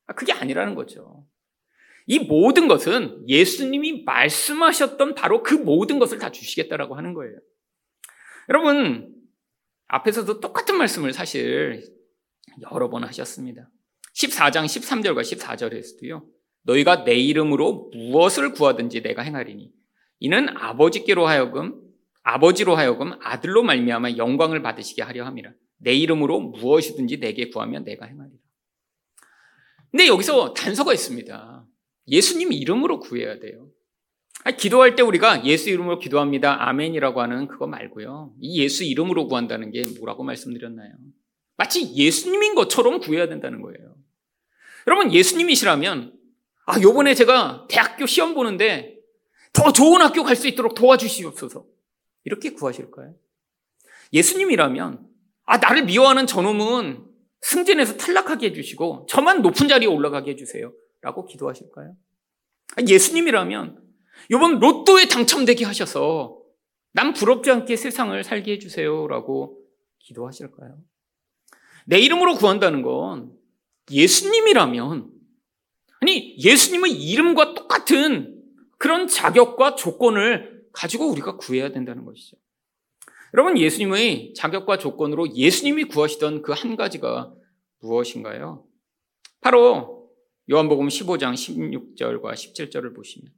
아, 0.06 0.12
그게 0.12 0.32
아니라는 0.32 0.74
거죠. 0.74 1.26
이 2.06 2.18
모든 2.18 2.68
것은 2.68 3.28
예수님이 3.28 4.04
말씀하셨던 4.04 5.14
바로 5.14 5.42
그 5.42 5.54
모든 5.54 5.98
것을 5.98 6.18
다 6.18 6.30
주시겠다라고 6.30 6.96
하는 6.96 7.14
거예요. 7.14 7.36
여러분, 8.48 9.12
앞에서도 9.88 10.40
똑같은 10.40 10.76
말씀을 10.78 11.12
사실 11.12 11.82
여러 12.70 12.90
번 12.90 13.04
하셨습니다. 13.04 13.68
14장 14.14 14.64
13절과 14.64 15.20
14절에서도요. 15.20 16.35
너희가 16.66 17.04
내 17.04 17.14
이름으로 17.14 17.90
무엇을 17.94 18.52
구하든지 18.52 19.02
내가 19.02 19.22
행하리니 19.22 19.72
이는 20.18 20.48
아버지께로 20.56 21.26
하여금 21.26 21.80
아버지로 22.22 22.74
하여금 22.74 23.12
아들로 23.22 23.62
말미암아 23.62 24.16
영광을 24.16 24.60
받으시게 24.62 25.02
하려 25.02 25.24
함이라. 25.24 25.52
내 25.78 25.92
이름으로 25.92 26.40
무엇이든지 26.40 27.20
내게 27.20 27.50
구하면 27.50 27.84
내가 27.84 28.06
행하리라. 28.06 28.38
근데 29.90 30.08
여기서 30.08 30.52
단서가 30.54 30.92
있습니다. 30.92 31.66
예수님 32.08 32.52
이름으로 32.52 32.98
구해야 32.98 33.38
돼요. 33.38 33.68
기도할 34.58 34.96
때 34.96 35.02
우리가 35.02 35.44
예수 35.44 35.70
이름으로 35.70 35.98
기도합니다. 35.98 36.68
아멘이라고 36.68 37.20
하는 37.20 37.46
그거 37.46 37.66
말고요. 37.66 38.34
이 38.40 38.60
예수 38.60 38.84
이름으로 38.84 39.28
구한다는 39.28 39.70
게 39.70 39.84
뭐라고 39.98 40.24
말씀드렸나요? 40.24 40.92
마치 41.56 41.94
예수님인 41.94 42.54
것처럼 42.54 43.00
구해야 43.00 43.28
된다는 43.28 43.62
거예요. 43.62 43.96
여러분, 44.86 45.12
예수님이시라면, 45.12 46.15
아, 46.66 46.80
요번에 46.80 47.14
제가 47.14 47.66
대학교 47.68 48.06
시험 48.06 48.34
보는데 48.34 48.98
더 49.52 49.72
좋은 49.72 50.00
학교 50.02 50.22
갈 50.22 50.36
수 50.36 50.46
있도록 50.48 50.74
도와주시옵소서. 50.74 51.64
이렇게 52.24 52.50
구하실까요? 52.50 53.14
예수님이라면, 54.12 55.06
아, 55.44 55.56
나를 55.58 55.84
미워하는 55.84 56.26
저놈은 56.26 57.06
승진해서 57.40 57.96
탈락하게 57.96 58.48
해주시고 58.48 59.06
저만 59.08 59.42
높은 59.42 59.68
자리에 59.68 59.88
올라가게 59.88 60.32
해주세요. 60.32 60.72
라고 61.00 61.24
기도하실까요? 61.24 61.94
예수님이라면 62.86 63.80
이번 64.30 64.58
로또에 64.58 65.06
당첨되게 65.06 65.64
하셔서 65.64 66.40
남 66.92 67.12
부럽지 67.12 67.50
않게 67.50 67.76
세상을 67.76 68.22
살게 68.24 68.52
해주세요. 68.52 69.06
라고 69.06 69.60
기도하실까요? 70.00 70.78
내 71.84 71.98
이름으로 72.00 72.34
구한다는 72.34 72.82
건 72.82 73.32
예수님이라면, 73.90 75.12
아니, 76.00 76.36
예수님의 76.38 76.92
이름과 76.92 77.54
똑같은 77.54 78.42
그런 78.78 79.06
자격과 79.08 79.76
조건을 79.76 80.66
가지고 80.72 81.06
우리가 81.10 81.36
구해야 81.36 81.70
된다는 81.70 82.04
것이죠. 82.04 82.36
여러분, 83.34 83.58
예수님의 83.58 84.34
자격과 84.34 84.78
조건으로 84.78 85.34
예수님이 85.34 85.84
구하시던 85.84 86.42
그 86.42 86.52
한 86.52 86.76
가지가 86.76 87.32
무엇인가요? 87.80 88.64
바로 89.40 90.10
요한복음 90.50 90.88
15장 90.88 91.34
16절과 91.34 92.32
17절을 92.32 92.94
보시면 92.94 93.30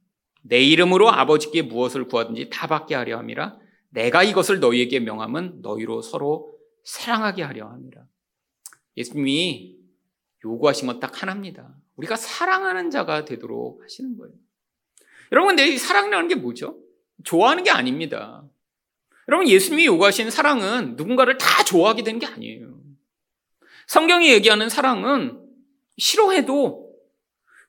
내 0.43 0.59
이름으로 0.61 1.09
아버지께 1.09 1.63
무엇을 1.63 2.07
구하든지 2.07 2.49
다 2.49 2.67
받게 2.67 2.95
하려 2.95 3.17
함이라 3.17 3.57
내가 3.89 4.23
이것을 4.23 4.59
너희에게 4.59 4.99
명함은 4.99 5.61
너희로 5.61 6.01
서로 6.01 6.55
사랑하게 6.83 7.43
하려 7.43 7.67
함이라. 7.67 8.05
예수님이 8.97 9.75
요구하신 10.45 10.87
건 10.87 10.99
딱 10.99 11.21
하나입니다. 11.21 11.75
우리가 11.99 12.15
사랑하는 12.15 12.89
자가 12.89 13.25
되도록 13.25 13.83
하시는 13.83 14.17
거예요. 14.17 14.33
여러분, 15.31 15.55
근데 15.55 15.67
이 15.67 15.77
사랑이라는 15.77 16.27
게 16.27 16.35
뭐죠? 16.35 16.77
좋아하는 17.23 17.63
게 17.63 17.69
아닙니다. 17.69 18.43
여러분, 19.27 19.47
예수님이 19.47 19.85
요구하신 19.85 20.31
사랑은 20.31 20.95
누군가를 20.95 21.37
다 21.37 21.63
좋아하게 21.63 22.03
되는 22.03 22.19
게 22.19 22.25
아니에요. 22.25 22.79
성경이 23.87 24.31
얘기하는 24.31 24.69
사랑은 24.69 25.39
싫어해도 25.97 26.89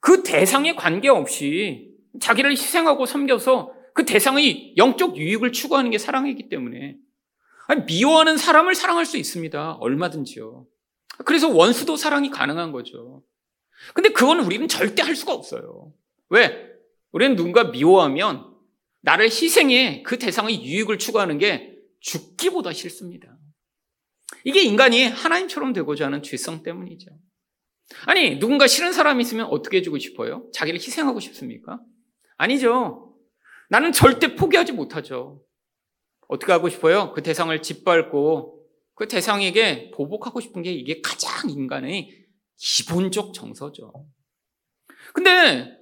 그 0.00 0.22
대상에 0.22 0.74
관계없이 0.74 1.90
자기를 2.20 2.52
희생하고 2.52 3.06
섬겨서 3.06 3.74
그 3.94 4.04
대상의 4.04 4.74
영적 4.76 5.16
유익을 5.16 5.52
추구하는 5.52 5.90
게 5.90 5.98
사랑이기 5.98 6.48
때문에 6.48 6.96
미워하는 7.86 8.36
사람을 8.36 8.74
사랑할 8.74 9.04
수 9.04 9.16
있습니다. 9.16 9.72
얼마든지요. 9.74 10.66
그래서 11.24 11.48
원수도 11.48 11.96
사랑이 11.96 12.30
가능한 12.30 12.72
거죠. 12.72 13.22
근데 13.94 14.10
그건 14.10 14.40
우리는 14.40 14.66
절대 14.68 15.02
할 15.02 15.16
수가 15.16 15.32
없어요. 15.32 15.92
왜? 16.28 16.70
우리는 17.12 17.36
누군가 17.36 17.64
미워하면 17.64 18.54
나를 19.02 19.26
희생해 19.26 20.02
그 20.02 20.18
대상의 20.18 20.64
유익을 20.64 20.98
추구하는 20.98 21.38
게 21.38 21.76
죽기보다 22.00 22.72
싫습니다. 22.72 23.36
이게 24.44 24.62
인간이 24.62 25.04
하나님처럼 25.04 25.72
되고자 25.72 26.06
하는 26.06 26.22
죄성 26.22 26.62
때문이죠. 26.62 27.10
아니, 28.06 28.38
누군가 28.38 28.66
싫은 28.66 28.92
사람이 28.92 29.22
있으면 29.22 29.46
어떻게 29.46 29.78
해주고 29.78 29.98
싶어요? 29.98 30.48
자기를 30.54 30.78
희생하고 30.78 31.18
싶습니까? 31.20 31.80
아니죠. 32.36 33.14
나는 33.68 33.92
절대 33.92 34.34
포기하지 34.36 34.72
못하죠. 34.72 35.42
어떻게 36.28 36.52
하고 36.52 36.68
싶어요? 36.68 37.12
그 37.12 37.22
대상을 37.22 37.60
짓밟고 37.60 38.66
그 38.94 39.08
대상에게 39.08 39.90
보복하고 39.90 40.40
싶은 40.40 40.62
게 40.62 40.72
이게 40.72 41.00
가장 41.00 41.50
인간의 41.50 42.19
기본적 42.60 43.32
정서죠. 43.32 44.06
근데 45.14 45.78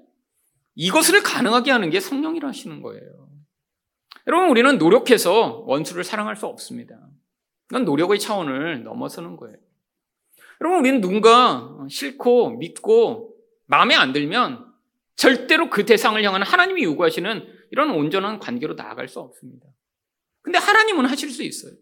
이것을 0.77 1.23
가능하게 1.23 1.73
하는 1.73 1.91
게 1.91 1.99
성령이라 1.99 2.49
하시는 2.49 2.81
거예요. 2.81 3.29
여러분, 4.29 4.49
우리는 4.49 4.79
노력해서 4.79 5.65
원수를 5.67 6.05
사랑할 6.05 6.37
수 6.37 6.47
없습니다. 6.47 6.97
그건 7.67 7.85
노력의 7.85 8.21
차원을 8.21 8.85
넘어서는 8.85 9.37
거예요. 9.37 9.57
여러분, 10.61 10.81
우리는 10.81 11.01
누군가 11.01 11.77
싫고 11.91 12.51
믿고 12.51 13.35
마음에 13.67 13.95
안 13.97 14.13
들면 14.13 14.73
절대로 15.17 15.69
그 15.71 15.85
대상을 15.85 16.23
향한 16.23 16.43
하나님이 16.43 16.85
요구하시는 16.85 17.59
이런 17.73 17.91
온전한 17.91 18.39
관계로 18.39 18.75
나아갈 18.75 19.09
수 19.09 19.19
없습니다. 19.19 19.67
근데 20.43 20.59
하나님은 20.59 21.07
하실 21.07 21.31
수 21.31 21.43
있어요. 21.43 21.73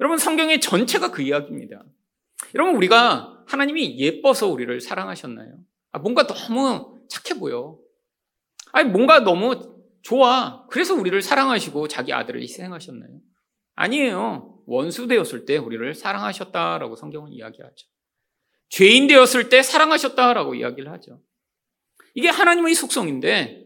여러분, 0.00 0.18
성경의 0.18 0.60
전체가 0.60 1.10
그 1.10 1.22
이야기입니다. 1.22 1.82
여러분, 2.54 2.76
우리가 2.76 3.44
하나님이 3.46 3.98
예뻐서 3.98 4.48
우리를 4.48 4.80
사랑하셨나요? 4.80 5.58
아, 5.92 5.98
뭔가 5.98 6.26
너무 6.26 6.98
착해 7.08 7.38
보여. 7.38 7.78
아니, 8.72 8.90
뭔가 8.90 9.20
너무 9.20 9.78
좋아. 10.02 10.66
그래서 10.70 10.94
우리를 10.94 11.20
사랑하시고 11.20 11.88
자기 11.88 12.12
아들을 12.12 12.40
희생하셨나요? 12.42 13.20
아니에요. 13.74 14.62
원수 14.66 15.06
되었을 15.06 15.46
때 15.46 15.56
우리를 15.56 15.94
사랑하셨다라고 15.94 16.96
성경은 16.96 17.32
이야기하죠. 17.32 17.86
죄인 18.70 19.06
되었을 19.06 19.48
때 19.48 19.62
사랑하셨다라고 19.62 20.54
이야기를 20.54 20.90
하죠. 20.92 21.22
이게 22.14 22.28
하나님의 22.28 22.74
속성인데 22.74 23.64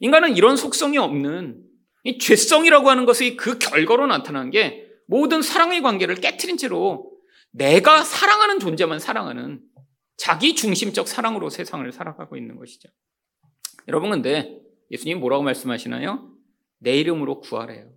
인간은 0.00 0.36
이런 0.36 0.56
속성이 0.56 0.98
없는 0.98 1.62
이 2.04 2.18
죄성이라고 2.18 2.90
하는 2.90 3.04
것이 3.06 3.36
그 3.36 3.58
결과로 3.58 4.06
나타나는 4.06 4.50
게 4.50 4.86
모든 5.06 5.42
사랑의 5.42 5.82
관계를 5.82 6.16
깨뜨린 6.16 6.56
채로 6.56 7.15
내가 7.56 8.04
사랑하는 8.04 8.58
존재만 8.58 8.98
사랑하는 8.98 9.62
자기 10.16 10.54
중심적 10.54 11.08
사랑으로 11.08 11.48
세상을 11.48 11.90
살아가고 11.90 12.36
있는 12.36 12.56
것이죠. 12.56 12.88
여러분 13.88 14.10
근데 14.10 14.60
예수님 14.90 15.20
뭐라고 15.20 15.42
말씀하시나요? 15.42 16.32
내 16.78 16.98
이름으로 16.98 17.40
구하래요. 17.40 17.90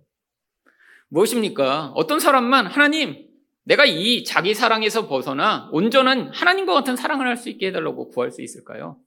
무엇입니까? 1.08 1.92
어떤 1.94 2.20
사람만 2.20 2.66
하나님 2.66 3.28
내가 3.64 3.84
이 3.84 4.24
자기 4.24 4.54
사랑에서 4.54 5.06
벗어나 5.08 5.68
온전한 5.72 6.30
하나님과 6.32 6.72
같은 6.72 6.96
사랑을 6.96 7.26
할 7.26 7.36
수 7.36 7.50
있게 7.50 7.68
해달라고 7.68 8.08
구할 8.10 8.30
수 8.30 8.42
있을까요? 8.42 8.98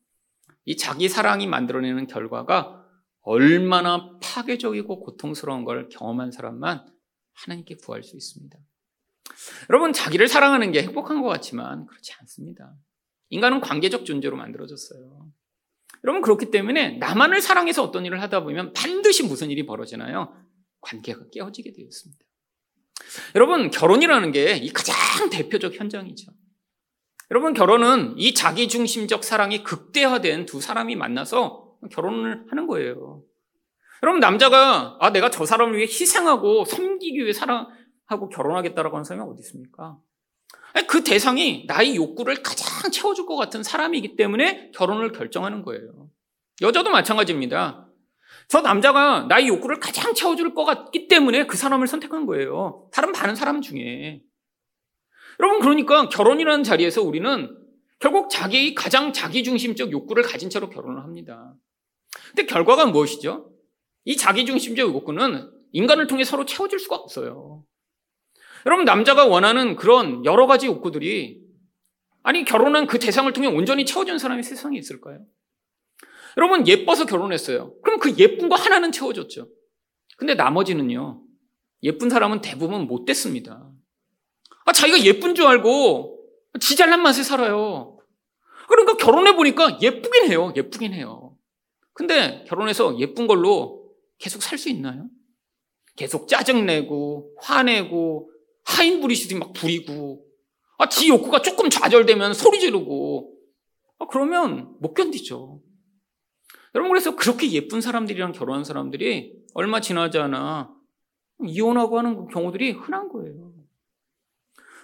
이 0.65 0.77
자기 0.77 1.09
사랑이 1.09 1.47
만들어내는 1.47 2.07
결과가 2.07 2.85
얼마나 3.21 4.17
파괴적이고 4.21 4.99
고통스러운 4.99 5.65
걸 5.65 5.89
경험한 5.89 6.31
사람만 6.31 6.85
하나님께 7.33 7.75
구할 7.75 8.03
수 8.03 8.15
있습니다. 8.15 8.57
여러분, 9.69 9.93
자기를 9.93 10.27
사랑하는 10.27 10.71
게 10.71 10.83
행복한 10.83 11.21
것 11.21 11.29
같지만 11.29 11.85
그렇지 11.87 12.13
않습니다. 12.21 12.73
인간은 13.29 13.61
관계적 13.61 14.05
존재로 14.05 14.35
만들어졌어요. 14.37 15.27
여러분, 16.03 16.21
그렇기 16.21 16.51
때문에 16.51 16.97
나만을 16.97 17.41
사랑해서 17.41 17.83
어떤 17.83 18.05
일을 18.05 18.21
하다 18.21 18.43
보면 18.43 18.73
반드시 18.73 19.23
무슨 19.23 19.49
일이 19.49 19.65
벌어지나요? 19.65 20.35
관계가 20.81 21.25
깨어지게 21.31 21.73
되었습니다. 21.73 22.23
여러분, 23.35 23.71
결혼이라는 23.71 24.31
게 24.31 24.59
이 24.61 24.69
가장 24.71 25.29
대표적 25.29 25.75
현장이죠. 25.79 26.31
여러분, 27.31 27.53
결혼은 27.53 28.13
이 28.17 28.33
자기중심적 28.33 29.23
사랑이 29.23 29.63
극대화된 29.63 30.45
두 30.45 30.61
사람이 30.61 30.95
만나서 30.95 31.77
결혼을 31.91 32.45
하는 32.49 32.67
거예요. 32.67 33.23
여러분, 34.03 34.19
남자가, 34.19 34.97
아, 34.99 35.11
내가 35.11 35.29
저 35.29 35.45
사람을 35.45 35.77
위해 35.77 35.85
희생하고 35.85 36.65
섬기기 36.65 37.19
위해 37.19 37.33
사랑 37.33 37.69
하고 38.13 38.29
결혼하겠다라고 38.29 38.95
하는 38.95 39.03
사람이 39.03 39.29
어디 39.29 39.41
있습니까? 39.41 39.97
그 40.87 41.03
대상이 41.03 41.65
나의 41.67 41.95
욕구를 41.95 42.41
가장 42.41 42.91
채워줄 42.91 43.25
것 43.25 43.35
같은 43.35 43.61
사람이기 43.61 44.15
때문에 44.15 44.71
결혼을 44.71 45.11
결정하는 45.11 45.63
거예요. 45.63 46.09
여자도 46.61 46.89
마찬가지입니다. 46.89 47.87
저 48.47 48.61
남자가 48.61 49.25
나의 49.29 49.47
욕구를 49.47 49.79
가장 49.79 50.13
채워줄 50.13 50.53
것 50.53 50.65
같기 50.65 51.07
때문에 51.07 51.45
그 51.45 51.57
사람을 51.57 51.87
선택한 51.87 52.25
거예요. 52.25 52.87
다른 52.91 53.11
많은 53.11 53.35
사람 53.35 53.61
중에. 53.61 54.21
여러분, 55.39 55.59
그러니까 55.61 56.09
결혼이라는 56.09 56.63
자리에서 56.63 57.01
우리는 57.01 57.57
결국 57.99 58.29
자기의 58.29 58.75
가장 58.75 59.13
자기중심적 59.13 59.91
욕구를 59.91 60.23
가진 60.23 60.49
채로 60.49 60.69
결혼을 60.69 61.03
합니다. 61.03 61.53
근데 62.27 62.45
결과가 62.45 62.85
무엇이죠? 62.87 63.49
이 64.05 64.17
자기중심적 64.17 64.89
욕구는 64.93 65.49
인간을 65.71 66.07
통해 66.07 66.23
서로 66.23 66.45
채워질 66.45 66.79
수가 66.79 66.95
없어요. 66.95 67.63
여러분, 68.65 68.85
남자가 68.85 69.25
원하는 69.25 69.75
그런 69.75 70.23
여러 70.25 70.47
가지 70.47 70.67
욕구들이 70.67 71.41
아니, 72.23 72.45
결혼한 72.45 72.87
그 72.87 72.99
대상을 72.99 73.31
통해 73.33 73.47
온전히 73.47 73.85
채워준 73.85 74.17
사람이 74.17 74.43
세상에 74.43 74.77
있을까요? 74.77 75.25
여러분, 76.37 76.65
예뻐서 76.67 77.05
결혼했어요. 77.05 77.75
그럼 77.81 77.99
그 77.99 78.15
예쁜 78.17 78.47
거 78.49 78.55
하나는 78.55 78.91
채워줬죠. 78.91 79.49
근데 80.17 80.33
나머지는요, 80.35 81.21
예쁜 81.83 82.09
사람은 82.09 82.41
대부분 82.41 82.87
못 82.87 83.03
됐습니다. 83.05 83.69
아, 84.65 84.71
자기가 84.71 85.03
예쁜 85.03 85.35
줄 85.35 85.45
알고 85.45 86.17
지 86.61 86.77
잘난 86.77 87.01
맛에 87.01 87.23
살아요. 87.23 87.97
그러니까 88.69 88.95
결혼해보니까 88.95 89.79
예쁘긴 89.81 90.25
해요. 90.31 90.53
예쁘긴 90.55 90.93
해요. 90.93 91.35
근데 91.93 92.45
결혼해서 92.47 92.97
예쁜 92.99 93.27
걸로 93.27 93.91
계속 94.17 94.41
살 94.41 94.57
수 94.57 94.69
있나요? 94.69 95.09
계속 95.95 96.27
짜증내고, 96.27 97.35
화내고, 97.39 98.31
하인 98.65 99.01
부리시듯이 99.01 99.39
막 99.39 99.53
부리고, 99.53 100.25
아, 100.77 100.89
지 100.89 101.09
욕구가 101.09 101.41
조금 101.41 101.69
좌절되면 101.69 102.33
소리 102.33 102.59
지르고, 102.59 103.33
아, 103.99 104.07
그러면 104.07 104.75
못 104.79 104.93
견디죠. 104.93 105.61
여러분, 106.75 106.89
그래서 106.91 107.15
그렇게 107.15 107.51
예쁜 107.51 107.81
사람들이랑 107.81 108.31
결혼한 108.31 108.63
사람들이 108.63 109.33
얼마 109.53 109.79
지나지 109.79 110.17
않아 110.17 110.73
이혼하고 111.45 111.97
하는 111.99 112.27
경우들이 112.27 112.71
흔한 112.71 113.09
거예요. 113.09 113.53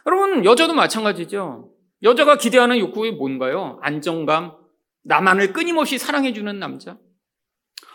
여러분, 0.05 0.45
여자도 0.45 0.73
마찬가지죠. 0.73 1.71
여자가 2.03 2.37
기대하는 2.37 2.77
욕구가 2.79 3.11
뭔가요? 3.11 3.79
안정감, 3.81 4.55
나만을 5.03 5.53
끊임없이 5.53 5.97
사랑해주는 5.97 6.59
남자. 6.59 6.97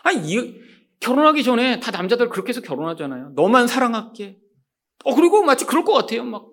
아니, 0.02 0.18
이, 0.28 0.60
결혼하기 1.00 1.42
전에 1.42 1.80
다 1.80 1.90
남자들 1.90 2.28
그렇게 2.28 2.50
해서 2.50 2.60
결혼하잖아요. 2.60 3.32
너만 3.34 3.66
사랑할게. 3.66 4.38
어, 5.04 5.14
그리고 5.14 5.42
마치 5.42 5.64
그럴 5.64 5.84
것 5.84 5.92
같아요. 5.92 6.24
막. 6.24 6.48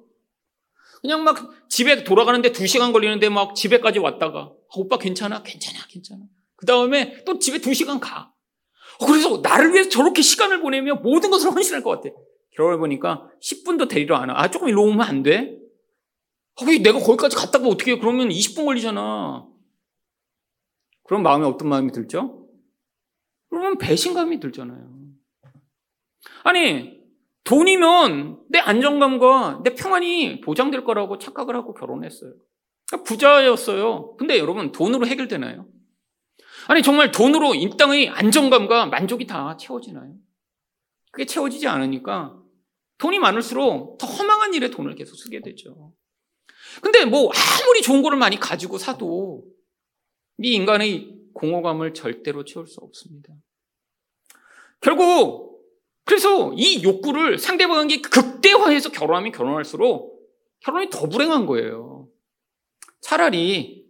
그냥 1.02 1.24
막 1.24 1.68
집에 1.68 2.04
돌아가는데 2.04 2.52
두 2.52 2.68
시간 2.68 2.94
걸리는데 2.94 3.30
막 3.30 3.56
집에까지 3.56 4.00
왔다가, 4.00 4.40
아, 4.40 4.74
오빠 4.76 4.98
괜찮아? 4.98 5.42
괜찮아, 5.42 5.80
괜찮아. 5.90 6.22
그 6.56 6.66
다음에 6.66 7.24
또 7.24 7.40
집에 7.40 7.60
두 7.60 7.74
시간 7.74 8.00
가. 8.00 8.32
어, 9.00 9.06
그래서 9.08 9.40
나를 9.42 9.74
위해서 9.74 9.90
저렇게 9.90 10.22
시간을 10.22 10.62
보내며 10.62 10.96
모든 10.96 11.32
것을 11.32 11.52
헌신할 11.52 11.82
것 11.82 11.90
같아. 11.90 12.16
결혼해 12.56 12.78
보니까 12.78 13.28
10분도 13.42 13.90
데리러 13.90 14.16
안 14.18 14.30
와. 14.30 14.42
아, 14.42 14.52
조금 14.52 14.68
일로 14.70 14.84
오면 14.84 15.02
안 15.02 15.24
돼? 15.24 15.58
아, 16.58 16.66
내가 16.66 17.00
거기까지 17.00 17.36
갔다가 17.36 17.68
어떻게 17.68 17.94
해? 17.94 17.98
그러면 17.98 18.30
20분 18.30 18.66
걸리잖아. 18.66 19.48
그런 21.04 21.24
마음에 21.24 21.46
어떤 21.46 21.68
마음이 21.68 21.92
들죠? 21.92 22.48
그러면 23.50 23.78
배신감이 23.78 24.40
들잖아요. 24.40 25.02
아니, 26.44 27.01
돈이면 27.44 28.44
내 28.50 28.60
안정감과 28.60 29.62
내 29.64 29.74
평안이 29.74 30.42
보장될 30.42 30.84
거라고 30.84 31.18
착각을 31.18 31.56
하고 31.56 31.74
결혼했어요. 31.74 32.34
그러니까 32.88 33.08
부자였어요. 33.08 34.16
근데 34.18 34.38
여러분, 34.38 34.72
돈으로 34.72 35.08
해결되나요? 35.08 35.68
아니, 36.68 36.84
정말 36.84 37.12
돈으로 37.12 37.56
이 37.56 37.70
땅의 37.78 38.10
안정감과 38.10 38.88
만족이 38.88 39.26
다 39.26 39.58
채워지나요? 39.58 40.14
그게 41.12 41.26
채워지지 41.26 41.68
않으니까 41.68 42.38
돈이 42.98 43.20
많을수록 43.20 43.98
더 43.98 44.08
허망한 44.08 44.54
일에 44.54 44.70
돈을 44.70 44.96
계속 44.96 45.16
쓰게 45.16 45.42
되죠. 45.42 45.94
근데 46.82 47.04
뭐 47.04 47.32
아무리 47.64 47.82
좋은 47.82 48.02
거를 48.02 48.18
많이 48.18 48.40
가지고 48.40 48.78
사도 48.78 49.44
이 50.38 50.54
인간의 50.54 51.18
공허감을 51.34 51.94
절대로 51.94 52.46
채울 52.46 52.68
수 52.68 52.80
없습니다. 52.82 53.34
결국 54.80 55.51
그래서 56.12 56.54
이 56.58 56.84
욕구를 56.84 57.40
상대방에게 57.40 58.02
극대화해서 58.02 58.92
결혼하면 58.92 59.32
결혼할수록 59.32 60.30
결혼이 60.60 60.90
더 60.90 61.08
불행한 61.08 61.46
거예요. 61.46 62.10
차라리 63.00 63.86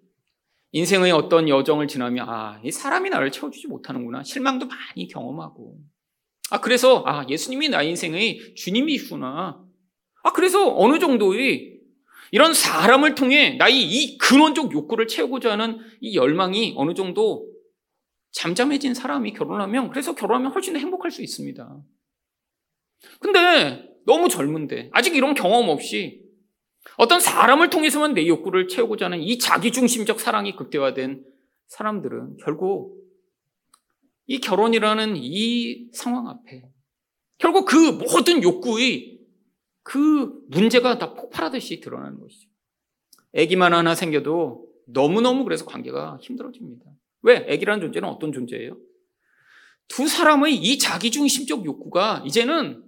인생의 0.71 1.13
어떤 1.13 1.49
여정을 1.49 1.87
지나면 1.87 2.29
아, 2.29 2.61
이 2.63 2.69
사람이 2.69 3.09
나를 3.09 3.31
채워주지 3.31 3.65
못하는구나. 3.65 4.21
실망도 4.21 4.67
많이 4.67 5.07
경험하고. 5.07 5.79
아, 6.51 6.61
그래서 6.61 7.03
아, 7.07 7.25
예수님이 7.27 7.69
나의 7.69 7.89
인생의 7.89 8.53
주님이시구나. 8.53 9.59
아, 10.21 10.31
그래서 10.31 10.77
어느 10.77 10.99
정도의 10.99 11.79
이런 12.29 12.53
사람을 12.53 13.15
통해 13.15 13.55
나의 13.57 13.81
이 13.81 14.19
근원적 14.19 14.71
욕구를 14.71 15.07
채우고자 15.07 15.53
하는 15.53 15.79
이 16.01 16.15
열망이 16.15 16.75
어느 16.77 16.93
정도 16.93 17.49
잠잠해진 18.31 18.93
사람이 18.93 19.33
결혼하면 19.33 19.89
그래서 19.89 20.13
결혼하면 20.13 20.51
훨씬 20.51 20.73
더 20.73 20.79
행복할 20.79 21.09
수 21.09 21.23
있습니다. 21.23 21.81
근데 23.19 23.89
너무 24.05 24.29
젊은데 24.29 24.89
아직 24.93 25.15
이런 25.15 25.33
경험 25.33 25.69
없이 25.69 26.21
어떤 26.97 27.19
사람을 27.19 27.69
통해서만 27.69 28.13
내 28.13 28.27
욕구를 28.27 28.67
채우고자 28.67 29.05
하는 29.05 29.21
이 29.21 29.37
자기중심적 29.37 30.19
사랑이 30.19 30.55
극대화된 30.55 31.23
사람들은 31.67 32.37
결국 32.43 32.99
이 34.27 34.39
결혼이라는 34.39 35.15
이 35.17 35.89
상황 35.93 36.27
앞에 36.27 36.63
결국 37.37 37.65
그 37.65 37.75
모든 37.75 38.43
욕구의 38.43 39.19
그 39.83 40.31
문제가 40.49 40.97
다 40.97 41.13
폭발하듯이 41.13 41.79
드러나는 41.79 42.19
것이죠. 42.19 42.49
아기만 43.35 43.73
하나 43.73 43.95
생겨도 43.95 44.67
너무너무 44.87 45.43
그래서 45.43 45.65
관계가 45.65 46.19
힘들어집니다. 46.21 46.85
왜? 47.23 47.37
아기라는 47.37 47.81
존재는 47.81 48.07
어떤 48.07 48.31
존재예요? 48.31 48.77
두 49.87 50.07
사람의 50.07 50.55
이 50.55 50.77
자기중심적 50.77 51.65
욕구가 51.65 52.23
이제는 52.25 52.83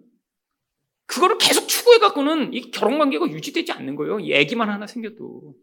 그거를 1.05 1.37
계속 1.37 1.67
추구해 1.67 1.99
갖고는 1.99 2.53
이 2.53 2.71
결혼 2.71 2.97
관계가 2.97 3.27
유지되지 3.27 3.71
않는 3.73 3.95
거예요. 3.95 4.19
이 4.19 4.35
아기만 4.35 4.69
하나 4.69 4.87
생겨도. 4.87 5.55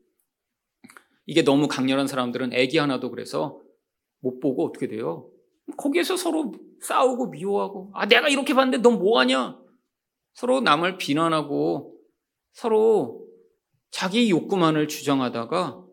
이게 1.27 1.43
너무 1.43 1.69
강렬한 1.69 2.07
사람들은 2.07 2.53
아기 2.53 2.79
하나도 2.79 3.11
그래서 3.11 3.61
못 4.21 4.41
보고 4.41 4.67
어떻게 4.67 4.89
돼요? 4.89 5.31
거기에서 5.77 6.17
서로 6.17 6.53
싸우고 6.81 7.31
미워하고 7.31 7.93
아 7.95 8.07
내가 8.07 8.29
이렇게 8.29 8.55
봤는데 8.55 8.79
넌 8.79 8.99
뭐하냐? 8.99 9.59
서로 10.35 10.61
남을 10.61 10.99
비난하고 10.99 11.97
서로 12.53 13.27
자기 13.91 14.31
욕구만을 14.31 14.89
주장하다가 14.89 15.85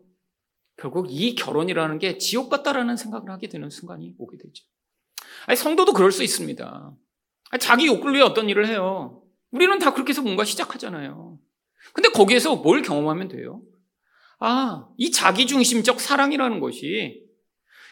결국 0.76 1.08
이 1.10 1.34
결혼이라는 1.34 1.98
게 1.98 2.18
지옥 2.18 2.48
같다라는 2.48 2.96
생각을 2.96 3.30
하게 3.30 3.48
되는 3.48 3.68
순간이 3.68 4.14
오게 4.16 4.38
되죠. 4.38 4.64
아니, 5.46 5.56
성도도 5.56 5.92
그럴 5.92 6.12
수 6.12 6.22
있습니다. 6.22 6.96
아니, 7.50 7.60
자기 7.60 7.86
욕구를 7.86 8.14
위해 8.14 8.22
어떤 8.22 8.48
일을 8.48 8.66
해요. 8.68 9.22
우리는 9.50 9.78
다 9.78 9.92
그렇게 9.92 10.10
해서 10.10 10.22
뭔가 10.22 10.44
시작하잖아요. 10.44 11.38
근데 11.92 12.08
거기에서 12.10 12.56
뭘 12.56 12.82
경험하면 12.82 13.28
돼요? 13.28 13.62
아, 14.40 14.88
이 14.96 15.10
자기중심적 15.10 16.00
사랑이라는 16.00 16.60
것이 16.60 17.24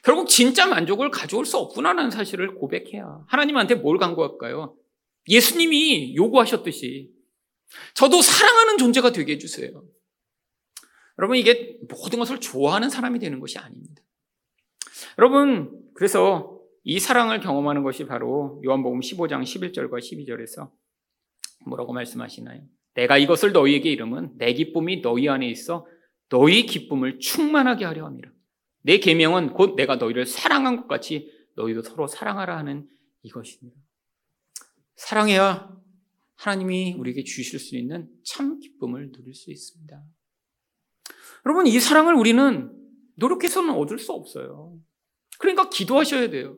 결국 0.04 0.28
진짜 0.28 0.66
만족을 0.66 1.10
가져올 1.10 1.44
수 1.44 1.56
없구나라는 1.56 2.10
사실을 2.10 2.54
고백해야 2.54 3.24
하나님한테 3.26 3.74
뭘 3.74 3.98
간구할까요? 3.98 4.76
예수님이 5.28 6.14
요구하셨듯이 6.14 7.10
저도 7.94 8.22
사랑하는 8.22 8.78
존재가 8.78 9.10
되게 9.10 9.32
해주세요. 9.32 9.82
여러분 11.18 11.36
이게 11.36 11.78
모든 11.88 12.18
것을 12.18 12.38
좋아하는 12.40 12.90
사람이 12.90 13.18
되는 13.18 13.40
것이 13.40 13.58
아닙니다. 13.58 14.02
여러분 15.18 15.72
그래서 15.94 16.60
이 16.84 17.00
사랑을 17.00 17.40
경험하는 17.40 17.82
것이 17.82 18.06
바로 18.06 18.62
요한복음 18.64 19.00
15장 19.00 19.42
11절과 19.42 19.98
12절에서 19.98 20.70
뭐라고 21.66 21.92
말씀하시나요? 21.92 22.62
내가 22.94 23.18
이것을 23.18 23.52
너희에게 23.52 23.90
이름은 23.90 24.38
내 24.38 24.54
기쁨이 24.54 25.02
너희 25.02 25.28
안에 25.28 25.48
있어 25.48 25.86
너희 26.28 26.66
기쁨을 26.66 27.18
충만하게 27.18 27.84
하려 27.84 28.06
함이라. 28.06 28.30
내 28.82 28.98
계명은 28.98 29.52
곧 29.52 29.74
내가 29.76 29.96
너희를 29.96 30.26
사랑한 30.26 30.76
것 30.76 30.88
같이 30.88 31.30
너희도 31.56 31.82
서로 31.82 32.06
사랑하라 32.06 32.56
하는 32.56 32.88
이것입니다. 33.22 33.76
사랑해야 34.94 35.76
하나님이 36.36 36.94
우리에게 36.98 37.24
주실 37.24 37.58
수 37.58 37.76
있는 37.76 38.08
참 38.24 38.58
기쁨을 38.60 39.12
누릴 39.12 39.34
수 39.34 39.50
있습니다. 39.50 40.02
여러분, 41.44 41.66
이 41.66 41.78
사랑을 41.80 42.14
우리는 42.14 42.72
노력해서는 43.16 43.70
얻을 43.70 43.98
수 43.98 44.12
없어요. 44.12 44.78
그러니까 45.38 45.68
기도하셔야 45.70 46.30
돼요. 46.30 46.56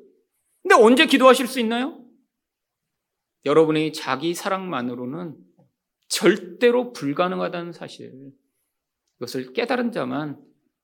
근데 0.63 0.75
언제 0.75 1.07
기도하실 1.07 1.47
수 1.47 1.61
있나요? 1.61 2.05
여러분의 3.49 3.95
자기 3.95 4.35
사랑만으로는 4.35 5.35
절대로 6.09 6.93
불가능하다는 6.93 7.73
사실. 7.73 8.13
이것을 9.17 9.55
깨달은 9.55 9.91
자만 9.91 10.39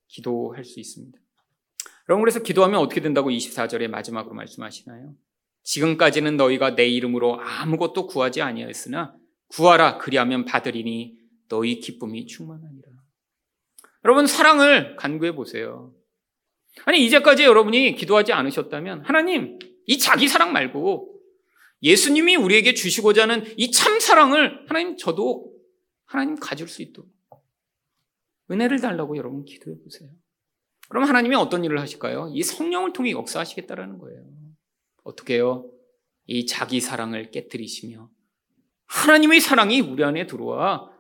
기도할 0.09 0.65
수 0.65 0.81
있습니다. 0.81 1.19
여러분, 2.09 2.23
그래서 2.23 2.43
기도하면 2.43 2.81
어떻게 2.81 3.03
된다고 3.03 3.31
24절에 3.31 3.89
마지막으로 3.89 4.35
말씀하시나요? 4.35 5.15
지금까지는 5.62 6.39
너희가 6.39 6.75
내 6.75 6.87
이름으로 6.87 7.39
아무것도 7.41 8.07
구하지 8.07 8.41
아니하였으나 8.41 9.15
구하라 9.49 9.99
그리하면 9.99 10.47
받으리니 10.47 11.19
너희 11.49 11.81
기쁨이 11.81 12.27
충만하니라. 12.27 12.89
여러분 14.05 14.27
사랑을 14.27 14.97
간구해 14.97 15.33
보세요. 15.33 15.95
아니 16.87 17.05
이제까지 17.05 17.45
여러분이 17.45 17.95
기도하지 17.95 18.33
않으셨다면 18.33 19.03
하나님 19.05 19.59
이 19.87 19.99
자기 19.99 20.29
사랑 20.29 20.53
말고 20.53 21.14
예수님이 21.85 22.37
우리에게 22.37 22.74
주시고자 22.74 23.22
하는 23.22 23.45
이 23.59 23.70
참 23.70 24.01
사랑을 24.01 24.66
하나님 24.68 24.97
저도 24.97 25.53
하나님 26.07 26.35
가질 26.37 26.66
수 26.68 26.82
있도록 26.82 27.11
은혜를 28.51 28.80
달라고 28.80 29.16
여러분 29.16 29.45
기도해 29.45 29.76
보세요. 29.82 30.11
그럼 30.89 31.05
하나님이 31.05 31.35
어떤 31.37 31.64
일을 31.64 31.80
하실까요? 31.80 32.30
이 32.35 32.43
성령을 32.43 32.93
통해 32.93 33.11
역사하시겠다라는 33.12 33.99
거예요. 33.99 34.22
어떻게요? 35.03 35.70
이 36.26 36.47
자기 36.47 36.80
사랑을 36.80 37.30
깨뜨리시며 37.30 38.11
하나님의 38.87 39.41
사랑이 39.41 39.80
우리 39.80 40.05
안에 40.05 40.26
들어와 40.26 40.91